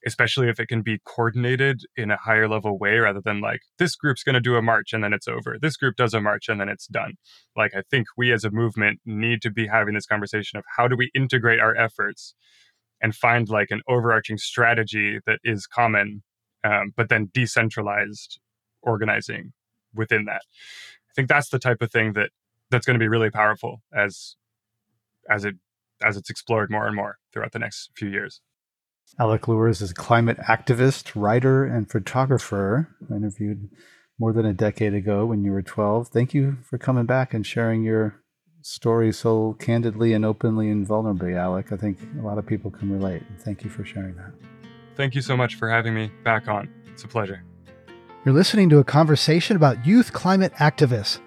[0.06, 3.96] especially if it can be coordinated in a higher level way rather than like this
[3.96, 5.56] group's going to do a march and then it's over.
[5.60, 7.14] This group does a march and then it's done.
[7.56, 10.88] Like I think we as a movement need to be having this conversation of how
[10.88, 12.34] do we integrate our efforts
[13.00, 16.22] and find like an overarching strategy that is common,
[16.64, 18.38] um, but then decentralized
[18.82, 19.52] organizing
[19.94, 20.42] within that.
[21.10, 22.30] I think that's the type of thing that
[22.70, 24.36] that's going to be really powerful as
[25.30, 25.54] as it
[26.04, 28.40] as it's explored more and more throughout the next few years.
[29.18, 32.88] Alec Loorz is a climate activist, writer, and photographer.
[33.08, 33.68] I interviewed
[34.18, 36.08] more than a decade ago when you were 12.
[36.08, 38.20] Thank you for coming back and sharing your
[38.62, 41.70] story so candidly and openly and vulnerably, Alec.
[41.70, 43.22] I think a lot of people can relate.
[43.40, 44.32] Thank you for sharing that.
[44.96, 46.68] Thank you so much for having me back on.
[46.92, 47.44] It's a pleasure.
[48.24, 51.20] You're listening to a conversation about youth climate activists.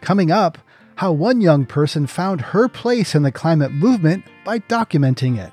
[0.00, 0.58] Coming up,
[0.94, 5.52] how one young person found her place in the climate movement by documenting it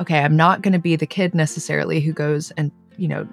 [0.00, 3.28] okay, I'm not going to be the kid necessarily who goes and, you know,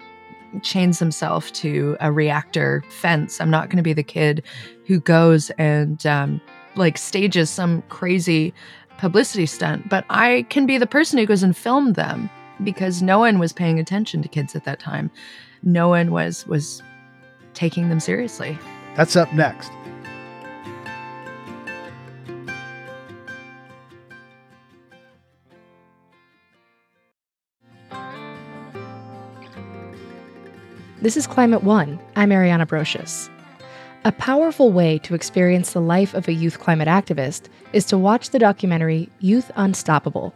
[0.62, 3.42] chains himself to a reactor fence.
[3.42, 4.44] I'm not going to be the kid
[4.86, 6.42] who goes and um,
[6.76, 8.54] like stages some crazy
[8.98, 12.30] publicity stunt, but I can be the person who goes and film them
[12.64, 15.12] because no one was paying attention to kids at that time.
[15.64, 16.82] No one was was
[17.54, 18.58] taking them seriously.
[18.96, 19.72] That's up next.
[31.00, 32.00] This is Climate One.
[32.16, 33.30] I'm Ariana Brocious.
[34.04, 38.32] A powerful way to experience the life of a youth climate activist is to watch
[38.32, 40.34] the documentary Youth Unstoppable.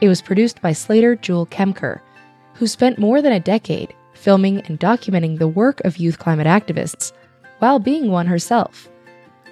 [0.00, 2.00] It was produced by Slater Jewell Kemker,
[2.54, 7.12] who spent more than a decade filming and documenting the work of youth climate activists
[7.58, 8.88] while being one herself.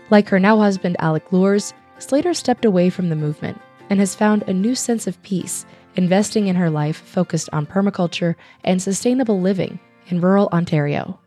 [0.09, 4.45] Like her now husband Alec Loorz, Slater stepped away from the movement and has found
[4.45, 8.35] a new sense of peace, investing in her life focused on permaculture
[8.65, 11.19] and sustainable living in rural Ontario.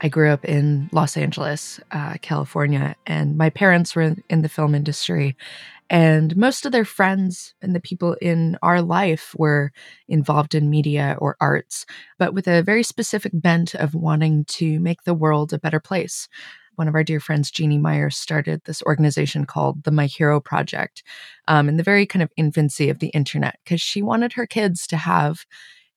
[0.00, 4.48] I grew up in Los Angeles, uh, California, and my parents were in, in the
[4.48, 5.36] film industry.
[5.90, 9.72] And most of their friends and the people in our life were
[10.06, 11.84] involved in media or arts,
[12.18, 16.28] but with a very specific bent of wanting to make the world a better place.
[16.76, 21.02] One of our dear friends, Jeannie Meyer, started this organization called the My Hero Project
[21.48, 24.86] um, in the very kind of infancy of the internet because she wanted her kids
[24.88, 25.44] to have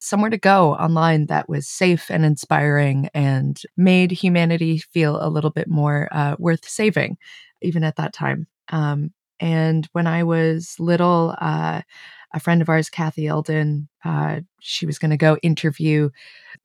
[0.01, 5.51] somewhere to go online that was safe and inspiring and made humanity feel a little
[5.51, 7.17] bit more uh, worth saving,
[7.61, 8.47] even at that time.
[8.69, 11.81] Um, and when I was little, uh,
[12.33, 16.09] a friend of ours, Kathy Eldon, uh, she was going to go interview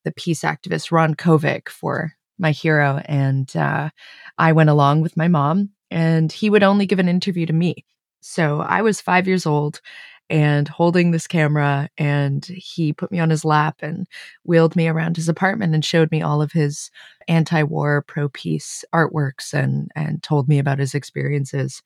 [0.05, 3.03] the peace activist Ron Kovic for my hero.
[3.07, 3.91] And uh,
[4.39, 7.85] I went along with my mom, and he would only give an interview to me.
[8.21, 9.81] So I was five years old
[10.29, 14.07] and holding this camera, and he put me on his lap and
[14.45, 16.91] wheeled me around his apartment and showed me all of his
[17.29, 21.83] anti-war, pro-peace artworks and and told me about his experiences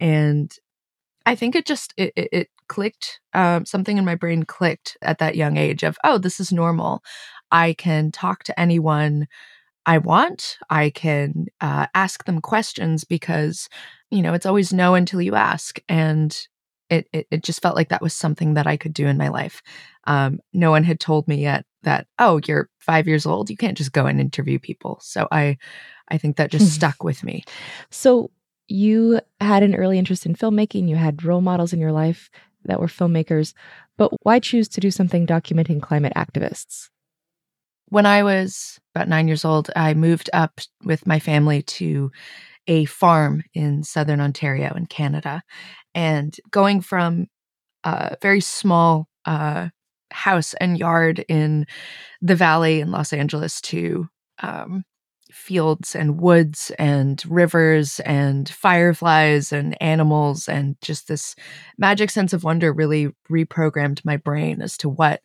[0.00, 0.58] and
[1.26, 3.20] I think it just it, it, it clicked.
[3.34, 7.02] Um, something in my brain clicked at that young age of oh, this is normal.
[7.50, 9.28] I can talk to anyone
[9.86, 10.58] I want.
[10.70, 13.68] I can uh, ask them questions because
[14.10, 16.46] you know it's always no until you ask, and
[16.92, 19.28] it, it, it just felt like that was something that I could do in my
[19.28, 19.62] life.
[20.04, 23.48] Um, no one had told me yet that oh, you're five years old.
[23.48, 24.98] You can't just go and interview people.
[25.02, 25.56] So I
[26.08, 27.44] I think that just stuck with me.
[27.90, 28.30] So
[28.68, 32.30] you had an early interest in filmmaking, you had role models in your life
[32.64, 33.54] that were filmmakers,
[33.96, 36.88] but why choose to do something documenting climate activists?
[37.88, 42.10] When I was about nine years old, I moved up with my family to
[42.66, 45.42] a farm in southern Ontario in Canada.
[45.94, 47.26] And going from
[47.84, 49.68] a very small uh,
[50.10, 51.66] house and yard in
[52.20, 54.08] the valley in Los Angeles to
[54.42, 54.84] um,
[55.32, 61.34] fields and woods and rivers and fireflies and animals and just this
[61.78, 65.22] magic sense of wonder really reprogrammed my brain as to what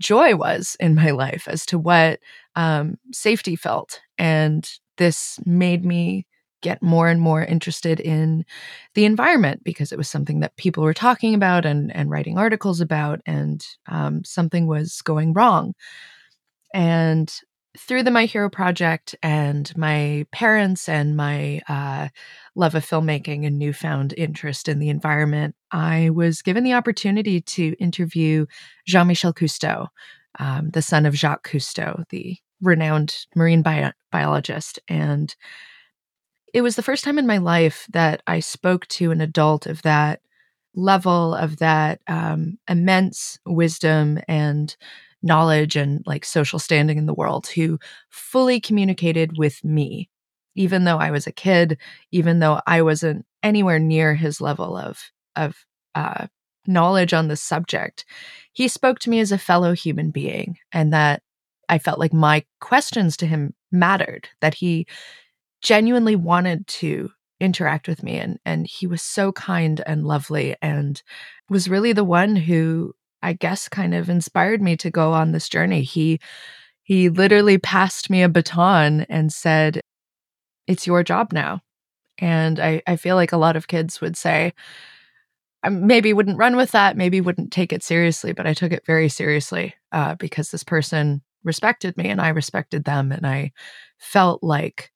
[0.00, 2.18] joy was in my life as to what
[2.54, 6.26] um, safety felt and this made me
[6.66, 8.44] get more and more interested in
[8.94, 12.80] the environment because it was something that people were talking about and, and writing articles
[12.80, 15.74] about and um, something was going wrong
[16.74, 17.40] and
[17.78, 22.08] through the My Hero Project and my parents and my uh,
[22.54, 27.74] love of filmmaking and newfound interest in the environment, I was given the opportunity to
[27.78, 28.46] interview
[28.86, 29.88] Jean Michel Cousteau,
[30.38, 34.78] um, the son of Jacques Cousteau, the renowned marine bio- biologist.
[34.88, 35.34] And
[36.54, 39.82] it was the first time in my life that I spoke to an adult of
[39.82, 40.20] that
[40.74, 44.76] level, of that um, immense wisdom and
[45.22, 47.78] knowledge and like social standing in the world who
[48.10, 50.08] fully communicated with me
[50.54, 51.78] even though i was a kid
[52.12, 56.26] even though i wasn't anywhere near his level of of uh,
[56.66, 58.04] knowledge on the subject.
[58.52, 61.22] He spoke to me as a fellow human being and that
[61.68, 64.86] i felt like my questions to him mattered that he
[65.66, 71.02] genuinely wanted to interact with me and and he was so kind and lovely and
[71.50, 75.48] was really the one who I guess kind of inspired me to go on this
[75.48, 75.82] journey.
[75.82, 76.20] He
[76.84, 79.80] he literally passed me a baton and said,
[80.68, 81.62] It's your job now.
[82.18, 84.52] And I, I feel like a lot of kids would say,
[85.64, 88.86] I maybe wouldn't run with that, maybe wouldn't take it seriously, but I took it
[88.86, 93.10] very seriously uh, because this person respected me and I respected them.
[93.10, 93.50] And I
[93.98, 94.92] felt like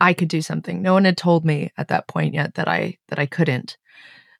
[0.00, 0.80] I could do something.
[0.80, 3.76] No one had told me at that point yet that I that I couldn't.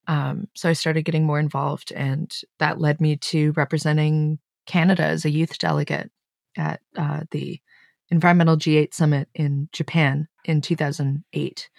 [0.06, 5.24] Um, so I started getting more involved, and that led me to representing Canada as
[5.24, 6.10] a youth delegate
[6.56, 7.60] at uh, the
[8.10, 11.70] Environmental G8 Summit in Japan in 2008.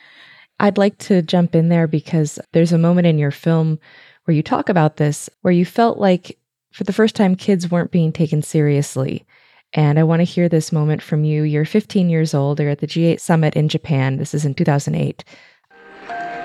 [0.59, 3.79] I'd like to jump in there because there's a moment in your film
[4.25, 6.38] where you talk about this, where you felt like
[6.71, 9.25] for the first time kids weren't being taken seriously.
[9.74, 11.43] And I want to hear this moment from you.
[11.43, 14.17] You're 15 years old, you're at the G8 Summit in Japan.
[14.17, 15.24] This is in 2008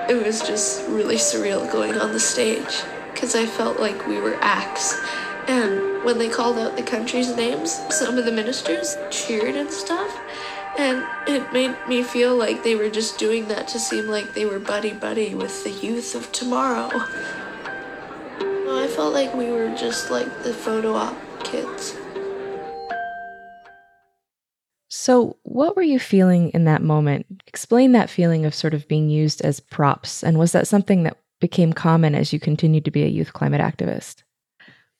[0.09, 4.37] it was just really surreal going on the stage because I felt like we were
[4.41, 4.99] acts.
[5.47, 10.19] And when they called out the countries' names, some of the ministers cheered and stuff.
[10.77, 14.45] And it made me feel like they were just doing that to seem like they
[14.45, 16.89] were buddy buddy with the youth of tomorrow.
[18.39, 21.95] I felt like we were just like the photo op kids.
[24.97, 27.25] So, what were you feeling in that moment?
[27.47, 30.23] Explain that feeling of sort of being used as props.
[30.23, 33.59] And was that something that became common as you continued to be a youth climate
[33.59, 34.23] activist?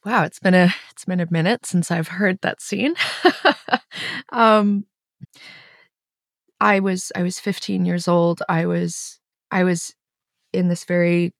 [0.03, 2.93] Wow, it's been a it's been a minute since I've heard that scene.
[4.33, 4.85] um,
[6.59, 8.43] I was I was 15 years old.
[8.49, 9.95] I was I was
[10.51, 11.33] in this very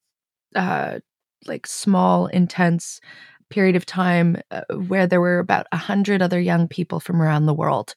[0.55, 0.99] uh,
[1.45, 3.01] like small, intense
[3.49, 7.45] period of time uh, where there were about a hundred other young people from around
[7.45, 7.95] the world,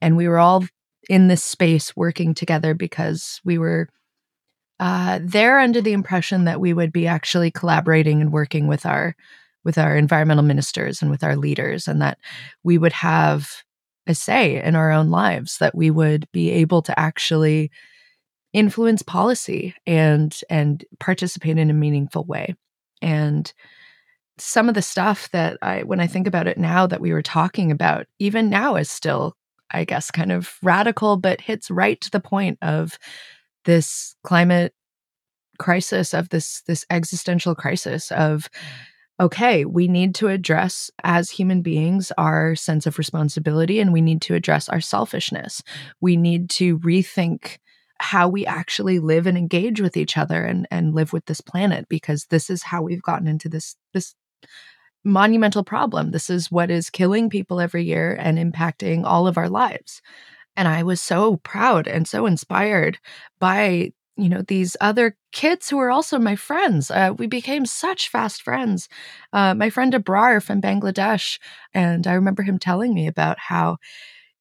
[0.00, 0.64] and we were all
[1.08, 3.88] in this space working together because we were
[4.78, 9.14] uh, there under the impression that we would be actually collaborating and working with our
[9.62, 12.18] with our environmental ministers and with our leaders, and that
[12.64, 13.62] we would have
[14.06, 17.70] a say in our own lives, that we would be able to actually
[18.52, 22.54] influence policy and and participate in a meaningful way.
[23.02, 23.52] And
[24.40, 27.22] some of the stuff that I when I think about it now that we were
[27.22, 29.36] talking about, even now is still,
[29.70, 32.98] I guess, kind of radical, but hits right to the point of
[33.64, 34.74] this climate
[35.58, 38.48] crisis, of this this existential crisis of
[39.20, 44.22] okay, we need to address as human beings our sense of responsibility and we need
[44.22, 45.62] to address our selfishness.
[46.00, 47.58] We need to rethink
[47.98, 51.86] how we actually live and engage with each other and, and live with this planet
[51.90, 54.14] because this is how we've gotten into this this
[55.04, 56.10] monumental problem.
[56.10, 60.02] This is what is killing people every year and impacting all of our lives.
[60.56, 62.98] And I was so proud and so inspired
[63.38, 68.10] by you know these other kids who were also my friends uh, we became such
[68.10, 68.88] fast friends
[69.32, 71.38] uh, my friend abrar from bangladesh
[71.72, 73.78] and i remember him telling me about how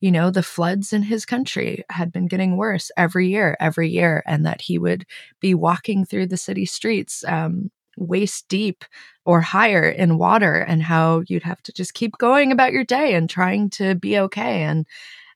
[0.01, 4.23] you know the floods in his country had been getting worse every year every year
[4.25, 5.05] and that he would
[5.39, 8.85] be walking through the city streets um, waist deep
[9.25, 13.13] or higher in water and how you'd have to just keep going about your day
[13.13, 14.63] and trying to be okay.
[14.63, 14.85] And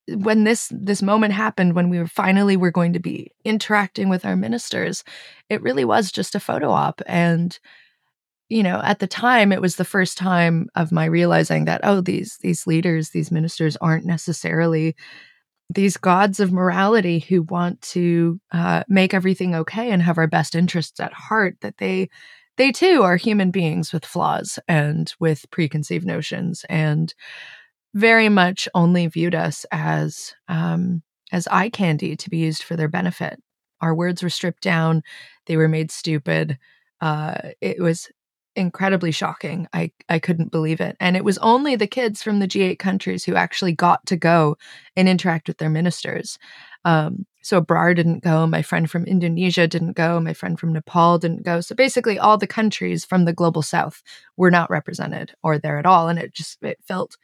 [0.08, 4.26] when this this moment happened when we were finally were going to be interacting with
[4.26, 5.04] our ministers
[5.50, 7.02] it really was just a photo op.
[7.06, 7.58] And
[8.50, 12.02] you know at the time it was the first time of my realizing that oh
[12.02, 14.96] these these leaders these ministers aren't necessarily
[15.74, 20.56] these gods of morality who want to uh, make everything okay and have our best
[20.56, 22.10] interests at heart that they
[22.58, 27.14] they too are human beings with flaws and with preconceived notions and
[27.94, 31.02] very much only viewed us as um,
[31.32, 33.42] as eye candy to be used for their benefit.
[33.82, 35.04] Our words were stripped down;
[35.46, 36.58] they were made stupid.
[37.02, 38.10] Uh, it was
[38.56, 39.68] incredibly shocking.
[39.74, 43.24] I I couldn't believe it, and it was only the kids from the G8 countries
[43.26, 44.58] who actually got to go
[44.96, 46.40] and interact with their ministers.
[46.86, 48.48] Um, so Abrar didn't go.
[48.48, 50.20] My friend from Indonesia didn't go.
[50.22, 51.60] My friend from Nepal didn't go.
[51.60, 54.02] So basically, all the countries from the global south
[54.38, 57.18] were not represented or there at all, and it just it felt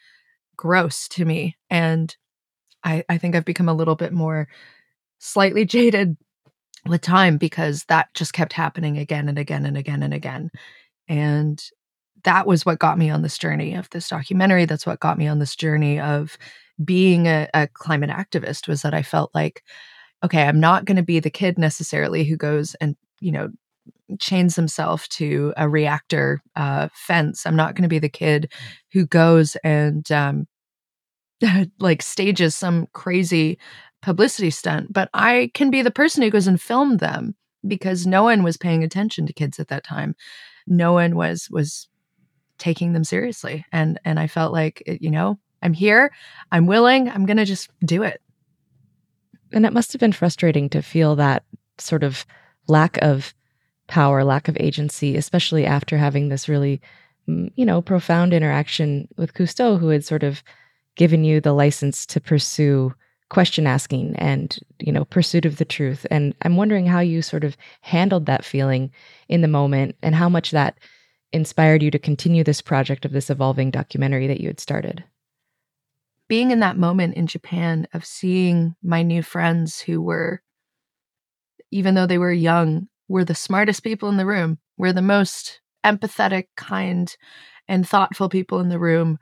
[0.58, 1.56] gross to me.
[1.70, 2.16] And
[2.84, 4.50] I, I think I've become a little bit more
[5.20, 6.18] slightly jaded
[6.86, 10.52] with time because that just kept happening again and again and again and again.
[11.08, 11.64] And
[12.26, 14.66] that was what got me on this journey of this documentary.
[14.66, 16.38] That's what got me on this journey of
[16.84, 19.64] being a, a climate activist was that I felt like,
[20.24, 23.50] okay, I'm not going to be the kid necessarily who goes and, you know,
[24.20, 27.46] chains himself to a reactor uh, fence.
[27.46, 28.52] I'm not going to be the kid
[28.92, 30.48] who goes and um,
[31.80, 33.60] like stages some crazy
[34.02, 37.36] publicity stunt, but I can be the person who goes and film them
[37.68, 40.16] because no one was paying attention to kids at that time.
[40.68, 41.88] No one was was
[42.58, 46.12] taking them seriously, and and I felt like you know I'm here,
[46.52, 48.22] I'm willing, I'm going to just do it.
[49.52, 51.44] And it must have been frustrating to feel that
[51.78, 52.26] sort of
[52.68, 53.34] lack of
[53.88, 56.82] power, lack of agency, especially after having this really,
[57.28, 60.44] mm, you know, profound interaction with Cousteau, who had sort of
[60.96, 62.94] given you the license to pursue
[63.30, 66.06] question asking and, you know, pursuit of the truth.
[66.10, 68.92] And I'm wondering how you sort of handled that feeling
[69.28, 70.78] in the moment and how much that
[71.32, 75.04] inspired you to continue this project of this evolving documentary that you had started.
[76.30, 80.42] Being in that moment in Japan of seeing my new friends who were,
[81.72, 84.60] even though they were young, we're the smartest people in the room.
[84.78, 87.14] We're the most empathetic, kind,
[87.68, 89.18] and thoughtful people in the room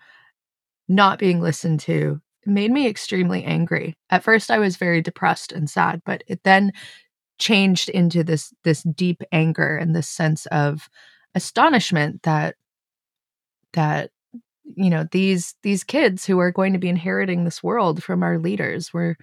[0.88, 3.96] not being listened to made me extremely angry.
[4.10, 6.72] At first I was very depressed and sad, but it then
[7.40, 10.90] changed into this this deep anger and this sense of
[11.36, 12.56] astonishment that
[13.74, 14.12] that
[14.76, 18.38] you know these these kids who are going to be inheriting this world from our
[18.38, 19.18] leaders were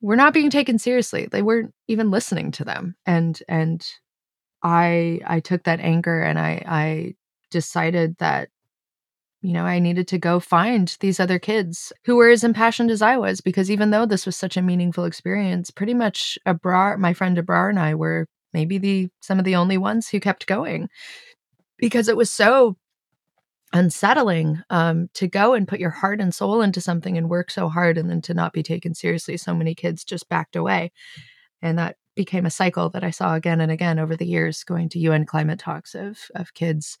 [0.00, 1.26] were not being taken seriously.
[1.30, 2.96] They weren't even listening to them.
[3.06, 3.86] And and
[4.62, 7.14] I I took that anger and I I
[7.50, 8.48] decided that
[9.42, 13.00] you know, I needed to go find these other kids who were as impassioned as
[13.00, 17.12] I was because even though this was such a meaningful experience, pretty much Abrar, my
[17.12, 20.88] friend Abrar and I were maybe the some of the only ones who kept going
[21.78, 22.76] because it was so
[23.72, 27.68] unsettling um, to go and put your heart and soul into something and work so
[27.68, 29.36] hard and then to not be taken seriously.
[29.36, 30.92] So many kids just backed away.
[31.62, 34.88] And that became a cycle that I saw again and again over the years, going
[34.90, 36.96] to UN climate talks of, of kids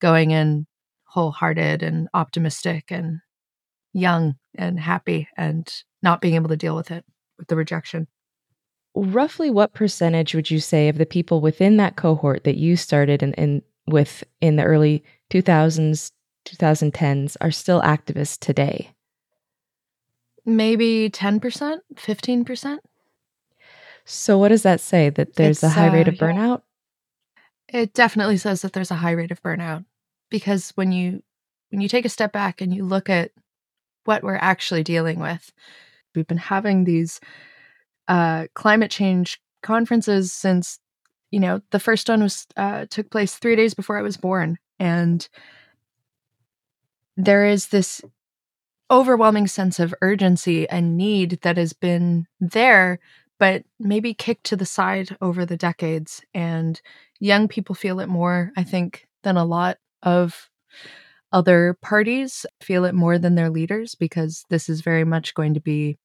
[0.00, 0.66] going in
[1.04, 3.20] wholehearted and optimistic and
[3.92, 5.68] young and happy and
[6.02, 7.04] not being able to deal with it,
[7.38, 8.06] with the rejection.
[8.94, 13.22] Roughly what percentage would you say of the people within that cohort that you started
[13.22, 16.12] in, in with in the early 2000s,
[16.46, 18.90] 2010s are still activists today?
[20.46, 22.78] Maybe 10%, 15%.
[24.04, 25.10] So, what does that say?
[25.10, 26.62] That there's It's, a high rate uh, of burnout?
[27.68, 29.84] It definitely says that there's a high rate of burnout
[30.30, 31.22] because when you
[31.70, 33.30] when you take a step back and you look at
[34.04, 35.52] what we're actually dealing with,
[36.14, 37.20] we've been having these
[38.08, 40.80] uh, climate change conferences since
[41.30, 44.58] you know the first one was uh, took place three days before I was born,
[44.78, 45.28] and
[47.16, 48.00] there is this
[48.90, 52.98] overwhelming sense of urgency and need that has been there
[53.38, 56.80] but maybe kicked to the side over the decades and
[57.20, 60.48] young people feel it more i think than a lot of
[61.32, 65.60] other parties feel it more than their leaders because this is very much going to
[65.60, 65.98] be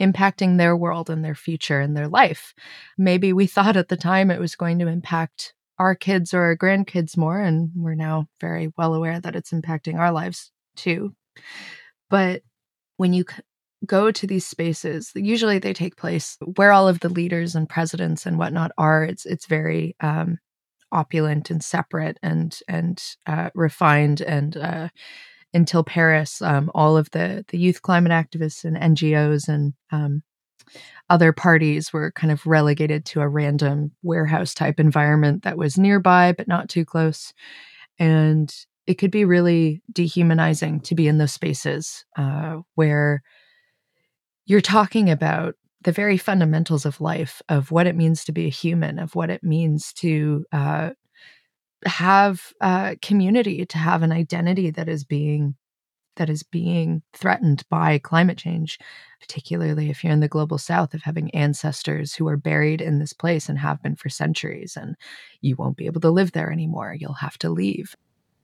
[0.00, 2.54] impacting their world and their future and their life.
[2.96, 6.56] Maybe we thought at the time it was going to impact our kids or our
[6.56, 11.14] grandkids more and we're now very well aware that it's impacting our lives too.
[12.08, 12.42] But
[12.96, 13.24] when you
[13.86, 18.26] go to these spaces usually they take place where all of the leaders and presidents
[18.26, 19.04] and whatnot are.
[19.04, 20.38] It's it's very um
[20.92, 24.88] opulent and separate and and uh, refined and uh,
[25.52, 30.22] until Paris, um, all of the the youth climate activists and NGOs and um,
[31.08, 36.32] other parties were kind of relegated to a random warehouse type environment that was nearby
[36.32, 37.32] but not too close,
[37.98, 38.54] and
[38.86, 43.22] it could be really dehumanizing to be in those spaces uh, where
[44.46, 48.50] you're talking about the very fundamentals of life, of what it means to be a
[48.50, 50.90] human, of what it means to uh,
[51.86, 55.56] have a community, to have an identity that is being
[56.16, 58.78] that is being threatened by climate change,
[59.20, 63.14] particularly if you're in the global south, of having ancestors who are buried in this
[63.14, 64.96] place and have been for centuries, and
[65.40, 66.94] you won't be able to live there anymore.
[66.98, 67.96] You'll have to leave.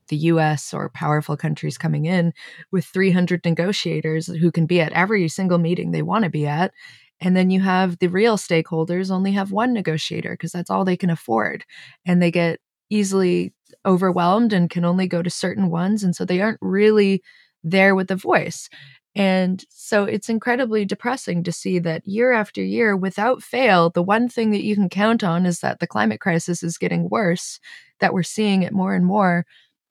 [0.09, 2.33] The US or powerful countries coming in
[2.71, 6.73] with 300 negotiators who can be at every single meeting they want to be at.
[7.21, 10.97] And then you have the real stakeholders only have one negotiator because that's all they
[10.97, 11.65] can afford.
[12.05, 12.61] And they get
[12.91, 13.53] easily
[13.85, 16.03] overwhelmed and can only go to certain ones.
[16.03, 17.23] And so they aren't really
[17.63, 18.69] there with a voice.
[19.15, 24.29] And so it's incredibly depressing to see that year after year, without fail, the one
[24.29, 27.59] thing that you can count on is that the climate crisis is getting worse,
[28.01, 29.47] that we're seeing it more and more,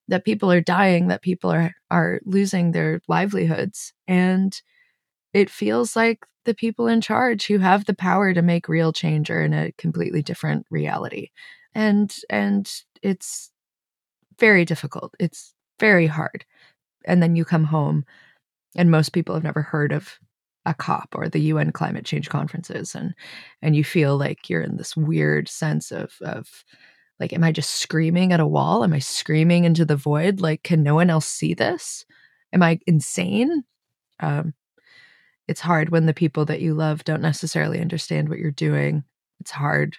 [0.06, 3.92] that people are dying, that people are, are losing their livelihoods.
[4.06, 4.58] And
[5.34, 9.28] it feels like the people in charge who have the power to make real change
[9.28, 11.30] are in a completely different reality.
[11.76, 12.72] And and
[13.02, 13.52] it's
[14.40, 15.14] very difficult.
[15.20, 16.44] It's very hard
[17.06, 18.04] and then you come home
[18.76, 20.18] and most people have never heard of
[20.66, 23.14] a COP or the UN climate change conferences and
[23.62, 26.64] and you feel like you're in this weird sense of of
[27.20, 28.84] like am I just screaming at a wall?
[28.84, 30.40] Am I screaming into the void?
[30.40, 32.04] Like can no one else see this?
[32.52, 33.64] Am I insane?
[34.20, 34.54] Um
[35.48, 39.04] it's hard when the people that you love don't necessarily understand what you're doing.
[39.40, 39.96] It's hard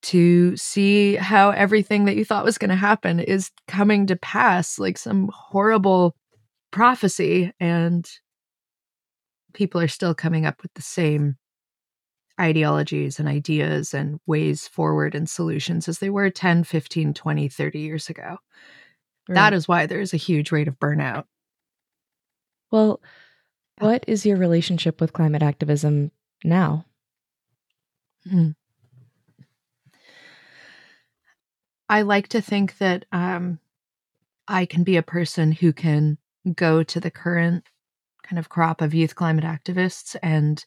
[0.00, 4.78] to see how everything that you thought was going to happen is coming to pass
[4.78, 6.14] like some horrible
[6.70, 8.08] prophecy and
[9.54, 11.36] people are still coming up with the same
[12.40, 17.78] ideologies and ideas and ways forward and solutions as they were 10 15 20 30
[17.80, 18.38] years ago
[19.28, 19.34] Right.
[19.34, 21.24] that is why there's a huge rate of burnout
[22.70, 23.00] Well,
[23.80, 26.10] what is your relationship with climate activism
[26.44, 26.84] now?
[28.28, 28.50] Hmm.
[31.88, 33.60] I like to think that um,
[34.46, 36.18] I can be a person who can
[36.54, 37.64] go to the current
[38.22, 40.64] kind of crop of youth climate activists and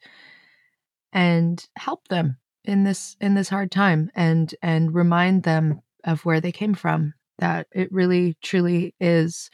[1.13, 6.41] and help them in this in this hard time and and remind them of where
[6.41, 9.49] they came from that it really truly is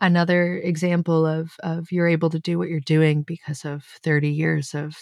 [0.00, 4.74] another example of of you're able to do what you're doing because of 30 years
[4.74, 4.96] of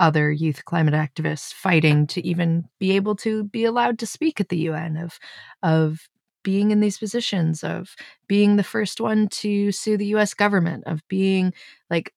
[0.00, 4.48] other youth climate activists fighting to even be able to be allowed to speak at
[4.48, 5.18] the UN of
[5.62, 6.08] of
[6.42, 7.94] being in these positions, of
[8.26, 11.52] being the first one to sue the US government, of being
[11.90, 12.12] like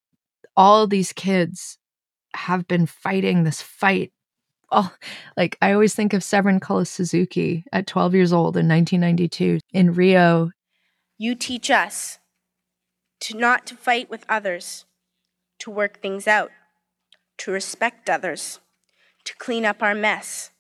[0.56, 1.78] all these kids
[2.34, 4.12] have been fighting this fight.
[4.76, 4.92] Oh,
[5.38, 9.94] like I always think of Severn Cullis Suzuki at 12 years old in 1992 in
[9.94, 10.50] Rio.
[11.20, 12.18] You teach us
[13.20, 14.86] to not to fight with others,
[15.60, 16.50] to work things out,
[17.40, 18.60] to respect others,
[19.26, 20.52] to clean up our mess,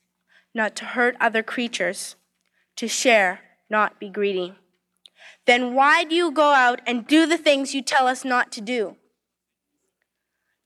[0.54, 2.16] not to hurt other creatures,
[2.76, 4.56] to share, not be greedy.
[5.46, 8.62] Then why do you go out and do the things you tell us not to
[8.62, 8.96] do?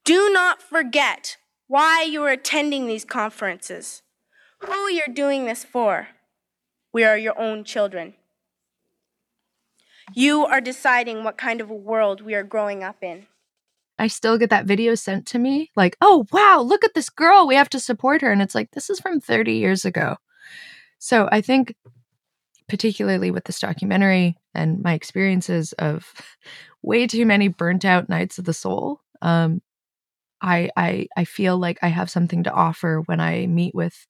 [0.03, 1.37] Do not forget
[1.67, 4.03] why you are attending these conferences,
[4.59, 6.09] who you're doing this for.
[6.93, 8.13] We are your own children.
[10.13, 13.27] You are deciding what kind of a world we are growing up in.
[13.99, 17.47] I still get that video sent to me like, oh, wow, look at this girl.
[17.47, 18.31] We have to support her.
[18.31, 20.17] And it's like, this is from 30 years ago.
[20.99, 21.73] So I think,
[22.69, 26.11] particularly with this documentary and my experiences of
[26.81, 29.61] way too many burnt out nights of the soul, um,
[30.41, 34.07] I, I I feel like I have something to offer when I meet with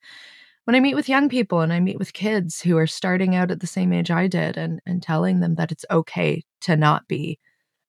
[0.66, 3.52] when I meet with young people and I meet with kids who are starting out
[3.52, 7.08] at the same age I did and and telling them that it's okay to not
[7.08, 7.40] be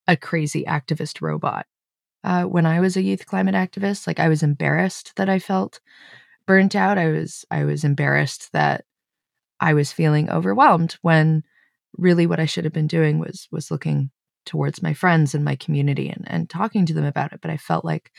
[0.06, 1.66] a crazy activist robot
[2.24, 4.06] uh, when I was a youth climate activist.
[4.06, 5.80] Like I was embarrassed that I felt
[6.46, 6.98] burnt out.
[6.98, 8.84] I was I was embarrassed that
[9.60, 11.42] I was feeling overwhelmed when
[11.96, 14.10] really what I should have been doing was was looking
[14.46, 17.40] towards my friends and my community and, and talking to them about it.
[17.40, 18.10] But I felt like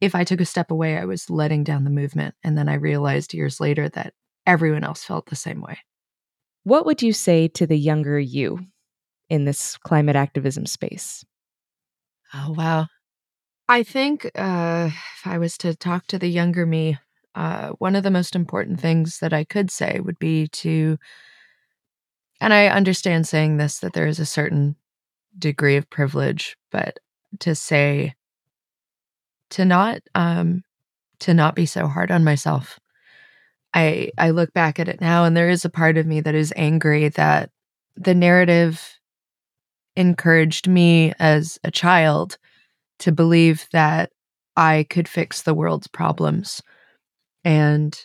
[0.00, 2.34] if I took a step away, I was letting down the movement.
[2.42, 4.14] And then I realized years later that
[4.46, 5.78] everyone else felt the same way.
[6.64, 8.66] What would you say to the younger you
[9.30, 11.24] in this climate activism space?
[12.34, 12.86] Oh, wow.
[13.72, 16.98] I think uh, if I was to talk to the younger me,
[17.34, 20.98] uh, one of the most important things that I could say would be to,
[22.38, 24.76] and I understand saying this, that there is a certain
[25.38, 26.98] degree of privilege, but
[27.38, 28.14] to say,
[29.52, 30.64] to not, um,
[31.20, 32.78] to not be so hard on myself.
[33.72, 36.34] I I look back at it now, and there is a part of me that
[36.34, 37.48] is angry that
[37.96, 38.98] the narrative
[39.96, 42.36] encouraged me as a child
[43.02, 44.10] to believe that
[44.56, 46.62] I could fix the world's problems.
[47.44, 47.98] And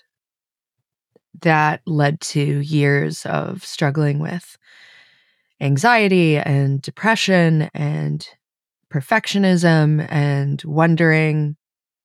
[1.41, 4.57] that led to years of struggling with
[5.61, 8.27] anxiety and depression and
[8.91, 11.55] perfectionism and wondering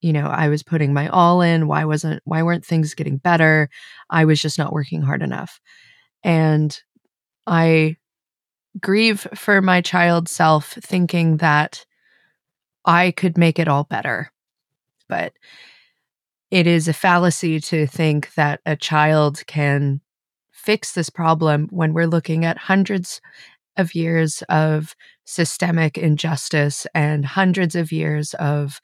[0.01, 1.69] you know i was putting my all in.
[1.69, 3.69] Why wasn't why weren't things getting better?
[4.11, 5.61] I was just not working hard enough.
[6.25, 6.79] And
[7.47, 7.97] i
[8.81, 11.85] grieve for my child self thinking that
[12.85, 14.33] I could make it all better.
[15.09, 15.33] But
[16.51, 20.01] it is a fallacy to think that a child can
[20.51, 23.21] fix this problem when we're looking at hundreds
[23.77, 28.81] of years of systemic injustice and hundreds of years of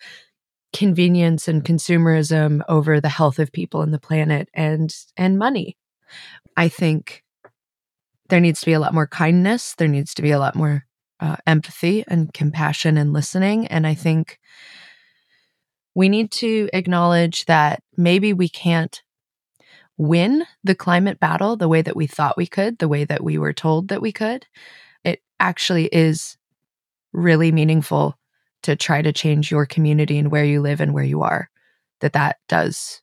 [0.72, 5.76] convenience and consumerism over the health of people and the planet and and money.
[6.56, 7.22] I think
[8.28, 9.74] there needs to be a lot more kindness.
[9.76, 10.84] There needs to be a lot more
[11.20, 13.66] uh, empathy and compassion and listening.
[13.66, 14.38] And I think
[15.94, 19.02] we need to acknowledge that maybe we can't
[19.96, 23.36] win the climate battle the way that we thought we could, the way that we
[23.36, 24.46] were told that we could.
[25.02, 26.36] It actually is
[27.12, 28.16] really meaningful
[28.62, 31.50] to try to change your community and where you live and where you are.
[32.00, 33.02] That that does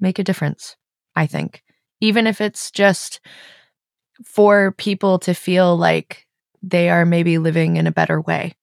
[0.00, 0.76] make a difference,
[1.14, 1.62] I think.
[2.00, 3.20] Even if it's just
[4.24, 6.26] for people to feel like
[6.62, 8.54] they are maybe living in a better way.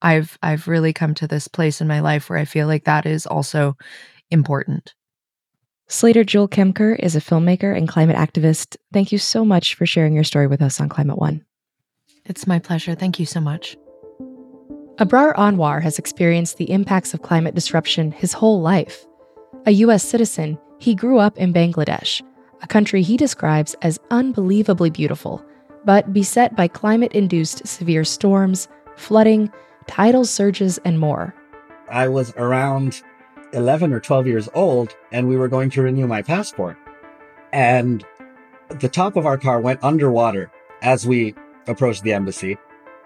[0.00, 3.06] I've I've really come to this place in my life where I feel like that
[3.06, 3.76] is also
[4.30, 4.94] important.
[5.88, 8.76] Slater Jewell Kemker is a filmmaker and climate activist.
[8.92, 11.44] Thank you so much for sharing your story with us on Climate One.
[12.26, 12.94] It's my pleasure.
[12.94, 13.76] Thank you so much.
[14.98, 19.06] Abrar Anwar has experienced the impacts of climate disruption his whole life.
[19.64, 20.04] A U.S.
[20.04, 22.20] citizen, he grew up in Bangladesh,
[22.62, 25.42] a country he describes as unbelievably beautiful,
[25.88, 29.50] but beset by climate induced severe storms, flooding,
[29.86, 31.34] tidal surges, and more.
[31.90, 33.00] I was around
[33.54, 36.76] 11 or 12 years old, and we were going to renew my passport.
[37.54, 38.04] And
[38.68, 40.50] the top of our car went underwater
[40.82, 41.34] as we
[41.68, 42.58] approached the embassy.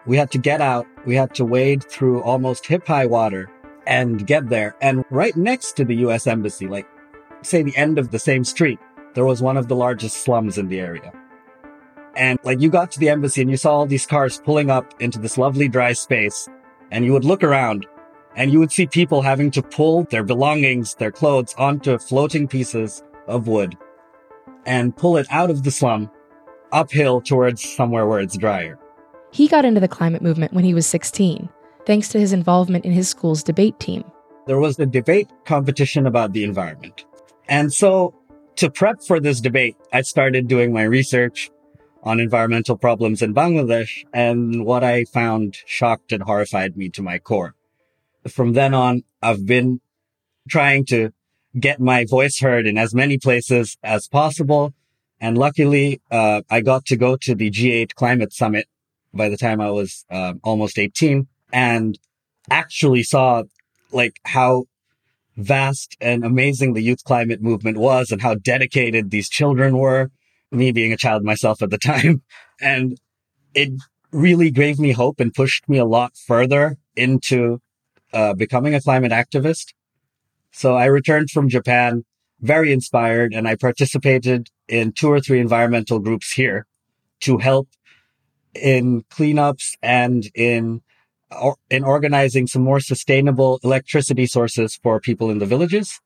[0.05, 3.49] We had to get out, we had to wade through almost hip high water
[3.87, 4.75] and get there.
[4.81, 6.89] And right next to the US embassy, like
[7.43, 8.81] say the end of the same street,
[9.15, 11.13] there was one of the largest slums in the area.
[12.17, 14.95] And like you got to the embassy and you saw all these cars pulling up
[15.01, 16.49] into this lovely dry space
[16.91, 17.87] and you would look around
[18.37, 23.03] and you would see people having to pull their belongings, their clothes onto floating pieces
[23.27, 23.77] of wood
[24.67, 26.11] and pull it out of the slum
[26.71, 28.79] uphill towards somewhere where it's drier.
[29.31, 31.49] He got into the climate movement when he was 16,
[31.87, 34.05] thanks to his involvement in his school's debate team.
[34.47, 37.05] There was a debate competition about the environment.
[37.49, 38.15] And so
[38.57, 41.51] to prep for this debate, I started doing my research
[42.03, 44.05] on environmental problems in Bangladesh.
[44.13, 47.55] And what I found shocked and horrified me to my core.
[48.29, 49.81] From then on, I've been
[50.49, 51.13] trying to
[51.59, 54.75] get my voice heard in as many places as possible.
[55.21, 58.67] And luckily, uh, I got to go to the G8 climate summit
[59.15, 61.99] by the time I was uh, almost 18 and
[62.51, 63.45] actually saw
[63.93, 64.65] like how
[65.37, 70.11] vast and amazing the youth climate movement was and how dedicated these children were.
[70.53, 72.23] Me being a child myself at the time.
[72.61, 73.01] And
[73.55, 73.71] it
[74.13, 77.61] really gave me hope and pushed me a lot further into
[78.13, 79.73] uh, becoming a climate activist.
[80.53, 82.05] So I returned from Japan
[82.41, 86.67] very inspired and I participated in two or three environmental groups here
[87.21, 87.69] to help
[88.55, 90.83] in cleanups and in
[91.71, 95.99] in organizing some more sustainable electricity sources for people in the villages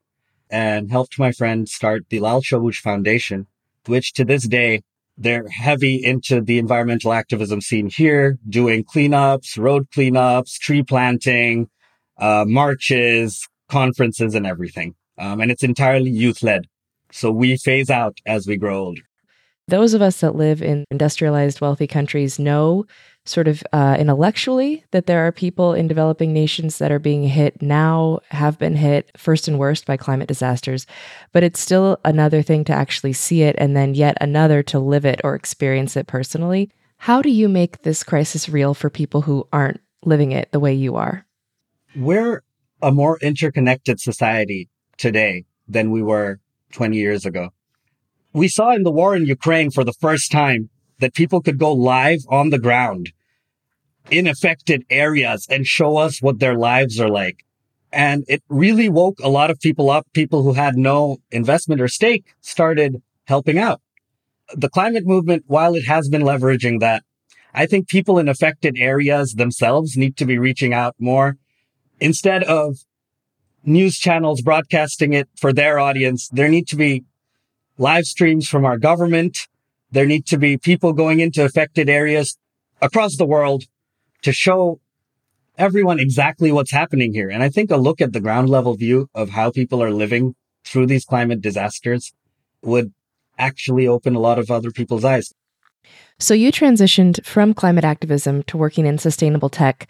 [0.49, 3.49] and helped my friend start the Lal Shobuj Foundation,
[3.89, 4.83] which to this day,
[5.19, 11.69] they're heavy into the environmental activism scene here, doing cleanups, road cleanups, tree planting,
[12.19, 14.95] uh, marches, conferences and everything.
[15.19, 16.67] Um, and it's entirely youth led.
[17.13, 19.03] So we phase out as we grow older.
[19.69, 22.85] Those of us that live in industrialized, wealthy countries know
[23.29, 27.61] sort of uh, intellectually that there are people in developing nations that are being hit
[27.61, 30.87] now, have been hit first and worst by climate disasters.
[31.33, 35.05] But it's still another thing to actually see it, and then yet another to live
[35.05, 36.71] it or experience it personally.
[36.99, 40.75] How do you make this crisis real for people who aren't living it the way
[40.75, 41.27] you are?
[41.95, 42.43] We're
[42.83, 46.41] a more interconnected society today than we were
[46.73, 47.51] 20 years ago.
[48.33, 50.69] We saw in the war in Ukraine for the first time
[50.99, 53.13] that people could go live on the ground
[54.11, 57.45] in affected areas and show us what their lives are like.
[57.93, 60.07] And it really woke a lot of people up.
[60.13, 63.81] People who had no investment or stake started helping out.
[64.55, 67.05] The climate movement, while it has been leveraging that,
[67.55, 71.39] I think people in affected areas themselves need to be reaching out more
[71.99, 72.77] instead of
[73.65, 76.29] news channels broadcasting it for their audience.
[76.29, 77.05] There need to be
[77.79, 79.49] live streams from our government.
[79.91, 82.37] There need to be people going into affected areas
[82.83, 83.65] across the world
[84.27, 84.81] to show
[85.57, 87.31] everyone exactly what's happening here.
[87.31, 90.35] And I think a look at the ground level view of how people are living
[90.65, 92.13] through these climate disasters
[92.61, 92.93] would
[93.39, 95.33] actually open a lot of other people's eyes.
[96.19, 99.89] So you transitioned from climate activism to working in sustainable tech.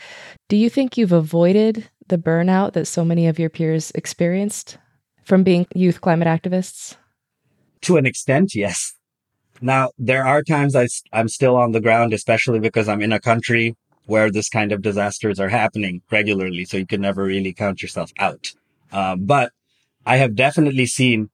[0.50, 4.76] Do you think you've avoided the burnout that so many of your peers experienced
[5.24, 6.96] from being youth climate activists?
[7.82, 8.92] To an extent, yes.
[9.62, 13.20] Now, there are times I, I'm still on the ground, especially because I'm in a
[13.20, 13.74] country
[14.06, 16.64] where this kind of disasters are happening regularly.
[16.64, 18.52] So you can never really count yourself out.
[18.92, 19.52] Uh, but
[20.06, 21.30] I have definitely seen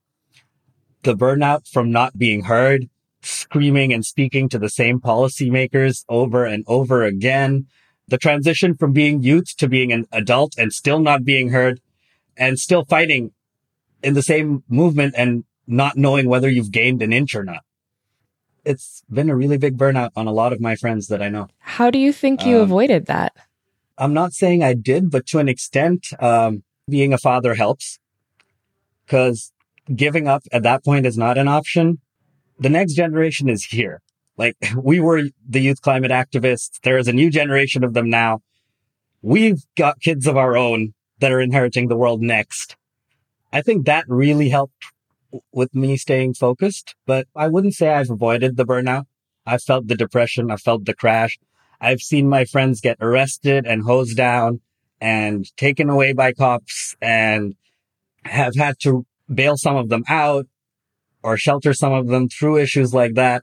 [1.03, 2.89] the burnout from not being heard,
[3.21, 7.67] screaming and speaking to the same policymakers over and over again.
[8.09, 11.81] The transition from being youth to being an adult and still not being heard
[12.37, 13.33] and still fighting
[14.03, 17.63] in the same movement and not knowing whether you've gained an inch or not
[18.65, 21.49] it's been a really big burnout on a lot of my friends that I know.
[21.59, 23.35] How do you think you um, avoided that?
[23.99, 27.99] I'm not saying I did, but to an extent, um, being a father helps
[29.05, 29.53] because
[29.95, 32.01] giving up at that point is not an option.
[32.59, 34.01] The next generation is here.
[34.37, 36.81] Like we were the youth climate activists.
[36.83, 38.41] There is a new generation of them now.
[39.21, 42.77] We've got kids of our own that are inheriting the world next.
[43.53, 44.87] I think that really helped
[45.53, 49.07] with me staying focused, but I wouldn't say I've avoided the burnout.
[49.47, 50.51] I felt the depression.
[50.51, 51.39] I felt the crash.
[51.81, 54.61] I've seen my friends get arrested and hosed down
[55.01, 57.57] and taken away by cops and
[58.25, 60.47] have had to bail some of them out
[61.23, 63.43] or shelter some of them through issues like that.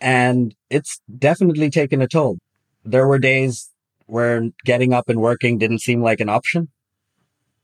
[0.00, 2.38] And it's definitely taken a toll.
[2.84, 3.70] There were days
[4.04, 6.68] where getting up and working didn't seem like an option.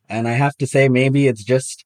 [0.09, 1.85] And I have to say, maybe it's just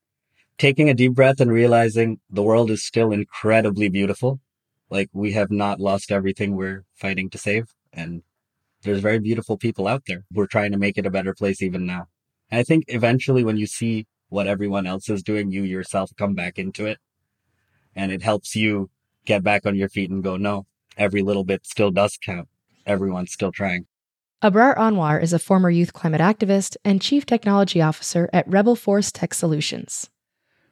[0.59, 4.41] taking a deep breath and realizing the world is still incredibly beautiful.
[4.91, 7.75] Like we have not lost everything we're fighting to save.
[7.93, 8.23] And
[8.83, 10.25] there's very beautiful people out there.
[10.33, 12.09] We're trying to make it a better place even now.
[12.51, 16.35] And I think eventually when you see what everyone else is doing, you yourself come
[16.35, 16.99] back into it
[17.95, 18.91] and it helps you
[19.25, 22.49] get back on your feet and go, no, every little bit still does count.
[22.87, 23.87] Everyone's still trying.
[24.43, 29.11] Abrar Anwar is a former youth climate activist and chief technology officer at Rebel Force
[29.11, 30.09] Tech Solutions.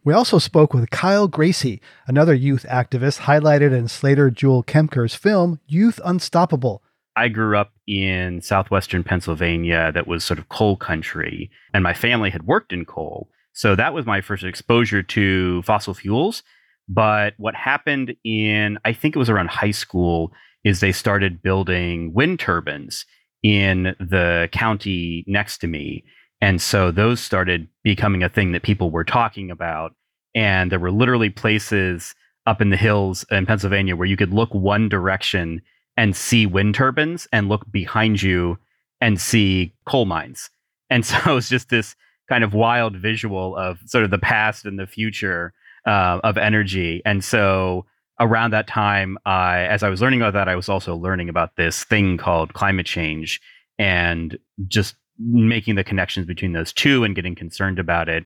[0.04, 5.60] We also spoke with Kyle Gracey, another youth activist highlighted in Slater Jewell Kemker's film
[5.66, 6.82] Youth Unstoppable.
[7.16, 12.28] I grew up in southwestern Pennsylvania that was sort of coal country, and my family
[12.28, 13.30] had worked in coal.
[13.54, 16.42] So that was my first exposure to fossil fuels.
[16.86, 20.32] But what happened in, I think it was around high school,
[20.64, 23.06] is they started building wind turbines
[23.42, 26.04] in the county next to me.
[26.44, 29.94] And so those started becoming a thing that people were talking about.
[30.34, 32.14] And there were literally places
[32.46, 35.62] up in the hills in Pennsylvania where you could look one direction
[35.96, 38.58] and see wind turbines and look behind you
[39.00, 40.50] and see coal mines.
[40.90, 41.96] And so it was just this
[42.28, 45.54] kind of wild visual of sort of the past and the future
[45.86, 47.00] uh, of energy.
[47.06, 47.86] And so
[48.20, 51.56] around that time, I, as I was learning about that, I was also learning about
[51.56, 53.40] this thing called climate change
[53.78, 54.38] and
[54.68, 58.24] just making the connections between those two and getting concerned about it.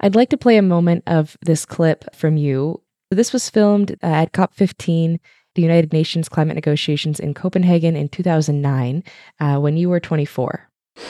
[0.00, 2.82] I'd like to play a moment of this clip from you.
[3.10, 5.18] This was filmed at COP15,
[5.54, 9.04] the United Nations climate negotiations in Copenhagen in 2009,
[9.40, 10.68] uh, when you were 24.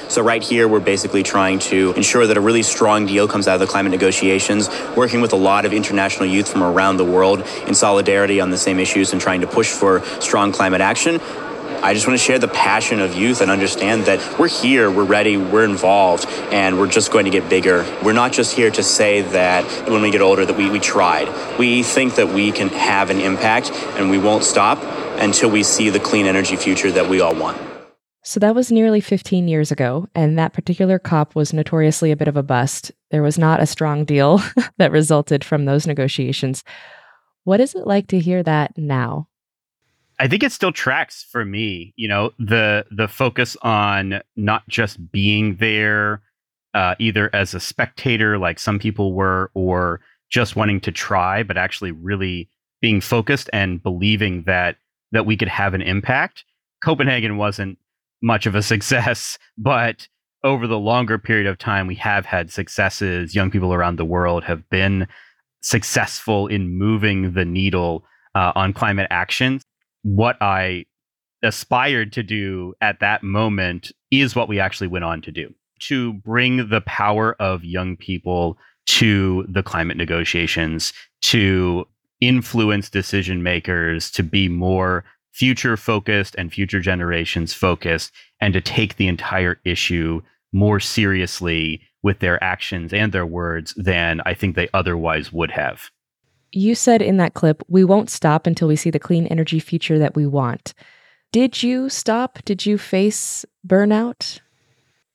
[0.09, 3.55] So, right here, we're basically trying to ensure that a really strong deal comes out
[3.55, 7.41] of the climate negotiations, working with a lot of international youth from around the world
[7.67, 11.21] in solidarity on the same issues and trying to push for strong climate action.
[11.85, 15.05] I just want to share the passion of youth and understand that we're here, we're
[15.05, 17.85] ready, we're involved, and we're just going to get bigger.
[18.03, 21.29] We're not just here to say that when we get older that we, we tried.
[21.59, 24.79] We think that we can have an impact and we won't stop
[25.21, 27.61] until we see the clean energy future that we all want.
[28.23, 32.29] So that was nearly 15 years ago, and that particular COP was notoriously a bit
[32.29, 32.93] of a bust.
[33.11, 34.43] There was not a strong deal
[34.79, 36.65] that resulted from those negotiations.
[37.43, 39.29] What is it like to hear that now?
[40.19, 41.93] I think it still tracks for me.
[41.97, 46.23] You know, the the focus on not just being there,
[46.75, 50.01] uh, either as a spectator, like some people were, or
[50.31, 52.49] just wanting to try, but actually really
[52.81, 54.77] being focused and believing that
[55.13, 56.45] that we could have an impact.
[56.83, 57.79] Copenhagen wasn't
[58.23, 60.09] much of a success, but
[60.45, 63.35] over the longer period of time, we have had successes.
[63.35, 65.09] Young people around the world have been
[65.63, 68.05] successful in moving the needle
[68.35, 69.61] uh, on climate action
[70.05, 70.85] what I
[71.43, 76.13] aspired to do at that moment is what we actually went on to do to
[76.15, 81.87] bring the power of young people to the climate negotiations, to
[82.21, 88.97] influence decision makers to be more future focused and future generations focused, and to take
[88.97, 94.69] the entire issue more seriously with their actions and their words than I think they
[94.73, 95.91] otherwise would have.
[96.55, 99.99] You said in that clip, we won't stop until we see the clean energy future
[99.99, 100.73] that we want.
[101.33, 102.39] Did you stop?
[102.45, 104.39] Did you face burnout?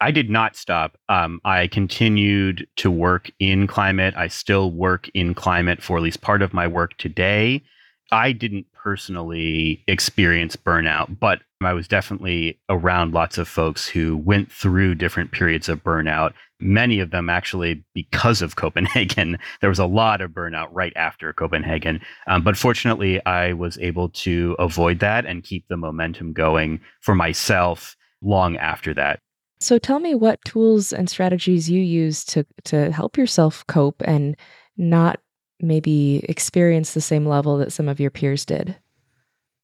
[0.01, 0.97] I did not stop.
[1.07, 4.13] Um, I continued to work in climate.
[4.17, 7.63] I still work in climate for at least part of my work today.
[8.11, 14.51] I didn't personally experience burnout, but I was definitely around lots of folks who went
[14.51, 16.33] through different periods of burnout.
[16.59, 19.37] Many of them actually because of Copenhagen.
[19.61, 22.01] There was a lot of burnout right after Copenhagen.
[22.27, 27.15] Um, but fortunately, I was able to avoid that and keep the momentum going for
[27.15, 29.19] myself long after that.
[29.61, 34.37] So tell me what tools and strategies you use to to help yourself cope and
[34.77, 35.19] not
[35.59, 38.77] maybe experience the same level that some of your peers did?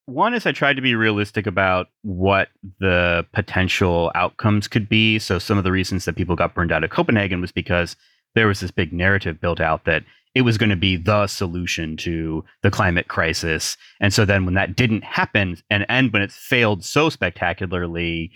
[0.07, 2.49] One is I tried to be realistic about what
[2.79, 5.17] the potential outcomes could be.
[5.17, 7.95] So, some of the reasons that people got burned out at Copenhagen was because
[8.35, 10.03] there was this big narrative built out that
[10.35, 13.77] it was going to be the solution to the climate crisis.
[14.01, 18.31] And so then when that didn't happen and, and when it failed so spectacularly,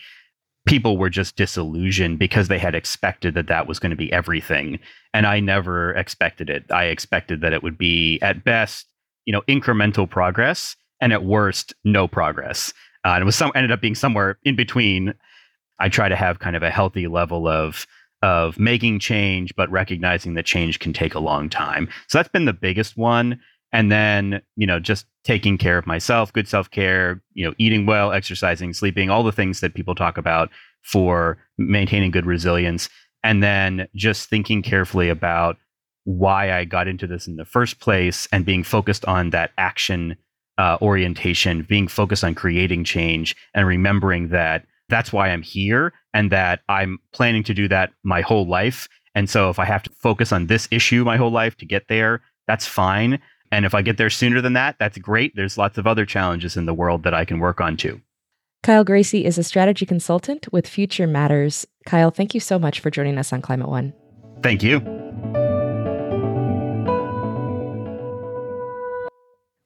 [0.66, 4.78] people were just disillusioned because they had expected that that was going to be everything
[5.14, 8.86] and i never expected it i expected that it would be at best
[9.26, 12.74] you know incremental progress and at worst no progress.
[13.06, 15.14] Uh, and it was some ended up being somewhere in between.
[15.80, 17.86] I try to have kind of a healthy level of
[18.22, 21.88] of making change but recognizing that change can take a long time.
[22.08, 23.40] So that's been the biggest one.
[23.72, 28.12] And then you know just taking care of myself good self-care you know eating well
[28.12, 30.50] exercising sleeping all the things that people talk about
[30.84, 32.90] for maintaining good resilience.
[33.24, 35.58] And then just thinking carefully about
[36.06, 40.16] why i got into this in the first place and being focused on that action
[40.60, 46.32] uh, orientation being focused on creating change and remembering that that's why i'm here and
[46.32, 49.90] that i'm planning to do that my whole life and so if i have to
[49.92, 53.20] focus on this issue my whole life to get there that's fine
[53.52, 55.36] and if I get there sooner than that, that's great.
[55.36, 58.02] There's lots of other challenges in the world that I can work on too.
[58.62, 61.66] Kyle Gracey is a strategy consultant with Future Matters.
[61.86, 63.94] Kyle, thank you so much for joining us on Climate One.
[64.44, 64.99] Thank you.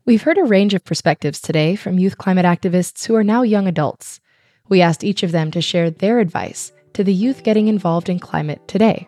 [0.06, 3.68] We've heard a range of perspectives today from youth climate activists who are now young
[3.68, 4.20] adults.
[4.68, 8.20] We asked each of them to share their advice to the youth getting involved in
[8.20, 9.08] climate today.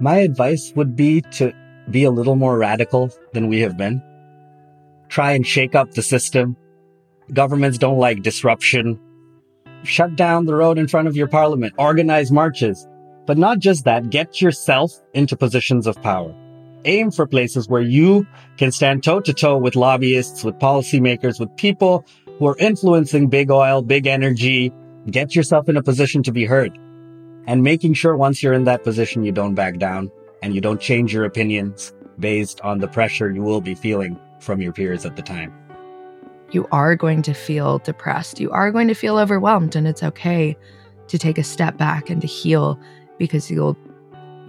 [0.00, 1.52] My advice would be to
[1.90, 4.02] be a little more radical than we have been.
[5.10, 6.56] Try and shake up the system.
[7.34, 8.98] Governments don't like disruption.
[9.82, 11.74] Shut down the road in front of your parliament.
[11.76, 12.88] Organize marches.
[13.26, 16.34] But not just that, get yourself into positions of power.
[16.84, 18.26] Aim for places where you
[18.56, 22.04] can stand toe to toe with lobbyists, with policymakers, with people
[22.38, 24.72] who are influencing big oil, big energy.
[25.10, 26.78] Get yourself in a position to be heard
[27.46, 30.10] and making sure once you're in that position, you don't back down
[30.42, 34.60] and you don't change your opinions based on the pressure you will be feeling from
[34.60, 35.52] your peers at the time.
[36.52, 38.40] You are going to feel depressed.
[38.40, 40.56] You are going to feel overwhelmed, and it's okay
[41.08, 42.78] to take a step back and to heal
[43.18, 43.76] because you'll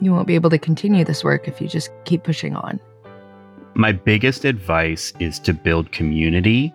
[0.02, 2.80] you won't be able to continue this work if you just keep pushing on.
[3.74, 6.74] My biggest advice is to build community.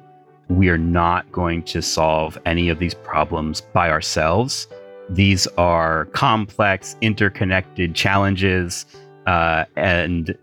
[0.48, 4.66] We are not going to solve any of these problems by ourselves.
[5.08, 8.84] These are complex, interconnected challenges,
[9.26, 10.36] uh, and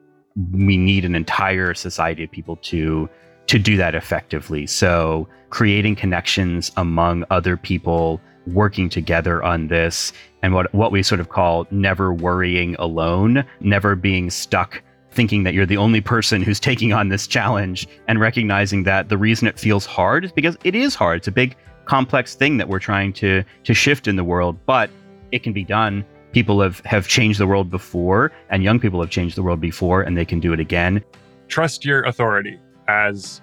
[0.52, 3.10] we need an entire society of people to
[3.48, 4.68] to do that effectively.
[4.68, 8.20] So, creating connections among other people,
[8.54, 13.96] working together on this, and what what we sort of call never worrying alone, never
[13.96, 14.82] being stuck
[15.18, 19.18] thinking that you're the only person who's taking on this challenge and recognizing that the
[19.18, 21.18] reason it feels hard is because it is hard.
[21.18, 24.92] It's a big complex thing that we're trying to to shift in the world, but
[25.32, 26.06] it can be done.
[26.34, 30.04] People have have changed the world before, and young people have changed the world before,
[30.04, 31.04] and they can do it again.
[31.48, 33.42] Trust your authority as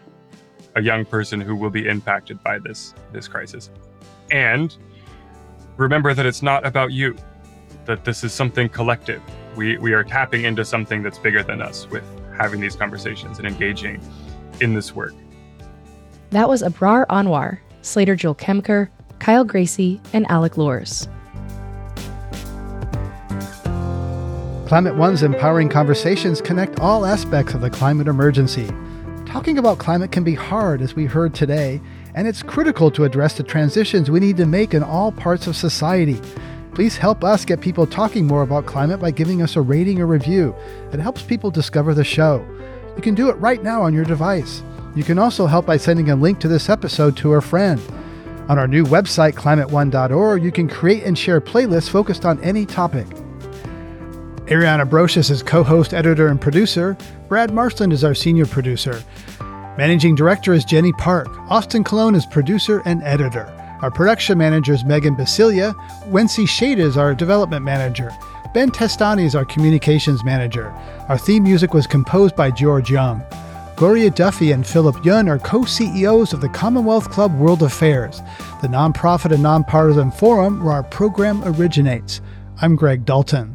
[0.77, 3.71] a young person who will be impacted by this this crisis,
[4.31, 4.77] and
[5.77, 7.17] remember that it's not about you.
[7.87, 9.23] That this is something collective.
[9.57, 12.05] We we are tapping into something that's bigger than us with
[12.37, 14.01] having these conversations and engaging
[14.61, 15.15] in this work.
[16.31, 21.09] That was Abrar Anwar, Slater Jewell Kemker, Kyle Gracey, and Alec Loorz.
[24.67, 28.67] Climate One's empowering conversations connect all aspects of the climate emergency.
[29.27, 31.81] Talking about climate can be hard, as we heard today,
[32.15, 35.57] and it's critical to address the transitions we need to make in all parts of
[35.57, 36.21] society.
[36.75, 40.07] Please help us get people talking more about climate by giving us a rating or
[40.07, 40.55] review.
[40.93, 42.47] It helps people discover the show.
[42.97, 44.63] You can do it right now on your device.
[44.95, 47.81] You can also help by sending a link to this episode to a friend.
[48.49, 53.07] On our new website, climateone.org, you can create and share playlists focused on any topic.
[54.47, 56.97] Ariana Brocious is co host, editor, and producer.
[57.29, 59.03] Brad Marshland is our senior producer.
[59.77, 61.27] Managing director is Jenny Park.
[61.51, 63.47] Austin Colon is producer and editor.
[63.83, 65.75] Our production manager is Megan Biscieglia.
[66.05, 68.13] Wency Shade is our development manager.
[68.55, 70.71] Ben Testani is our communications manager.
[71.09, 73.21] Our theme music was composed by George Young.
[73.75, 78.21] Gloria Duffy and Philip Yun are co CEOs of the Commonwealth Club World Affairs,
[78.63, 82.21] the nonprofit and nonpartisan forum where our program originates.
[82.63, 83.54] I'm Greg Dalton.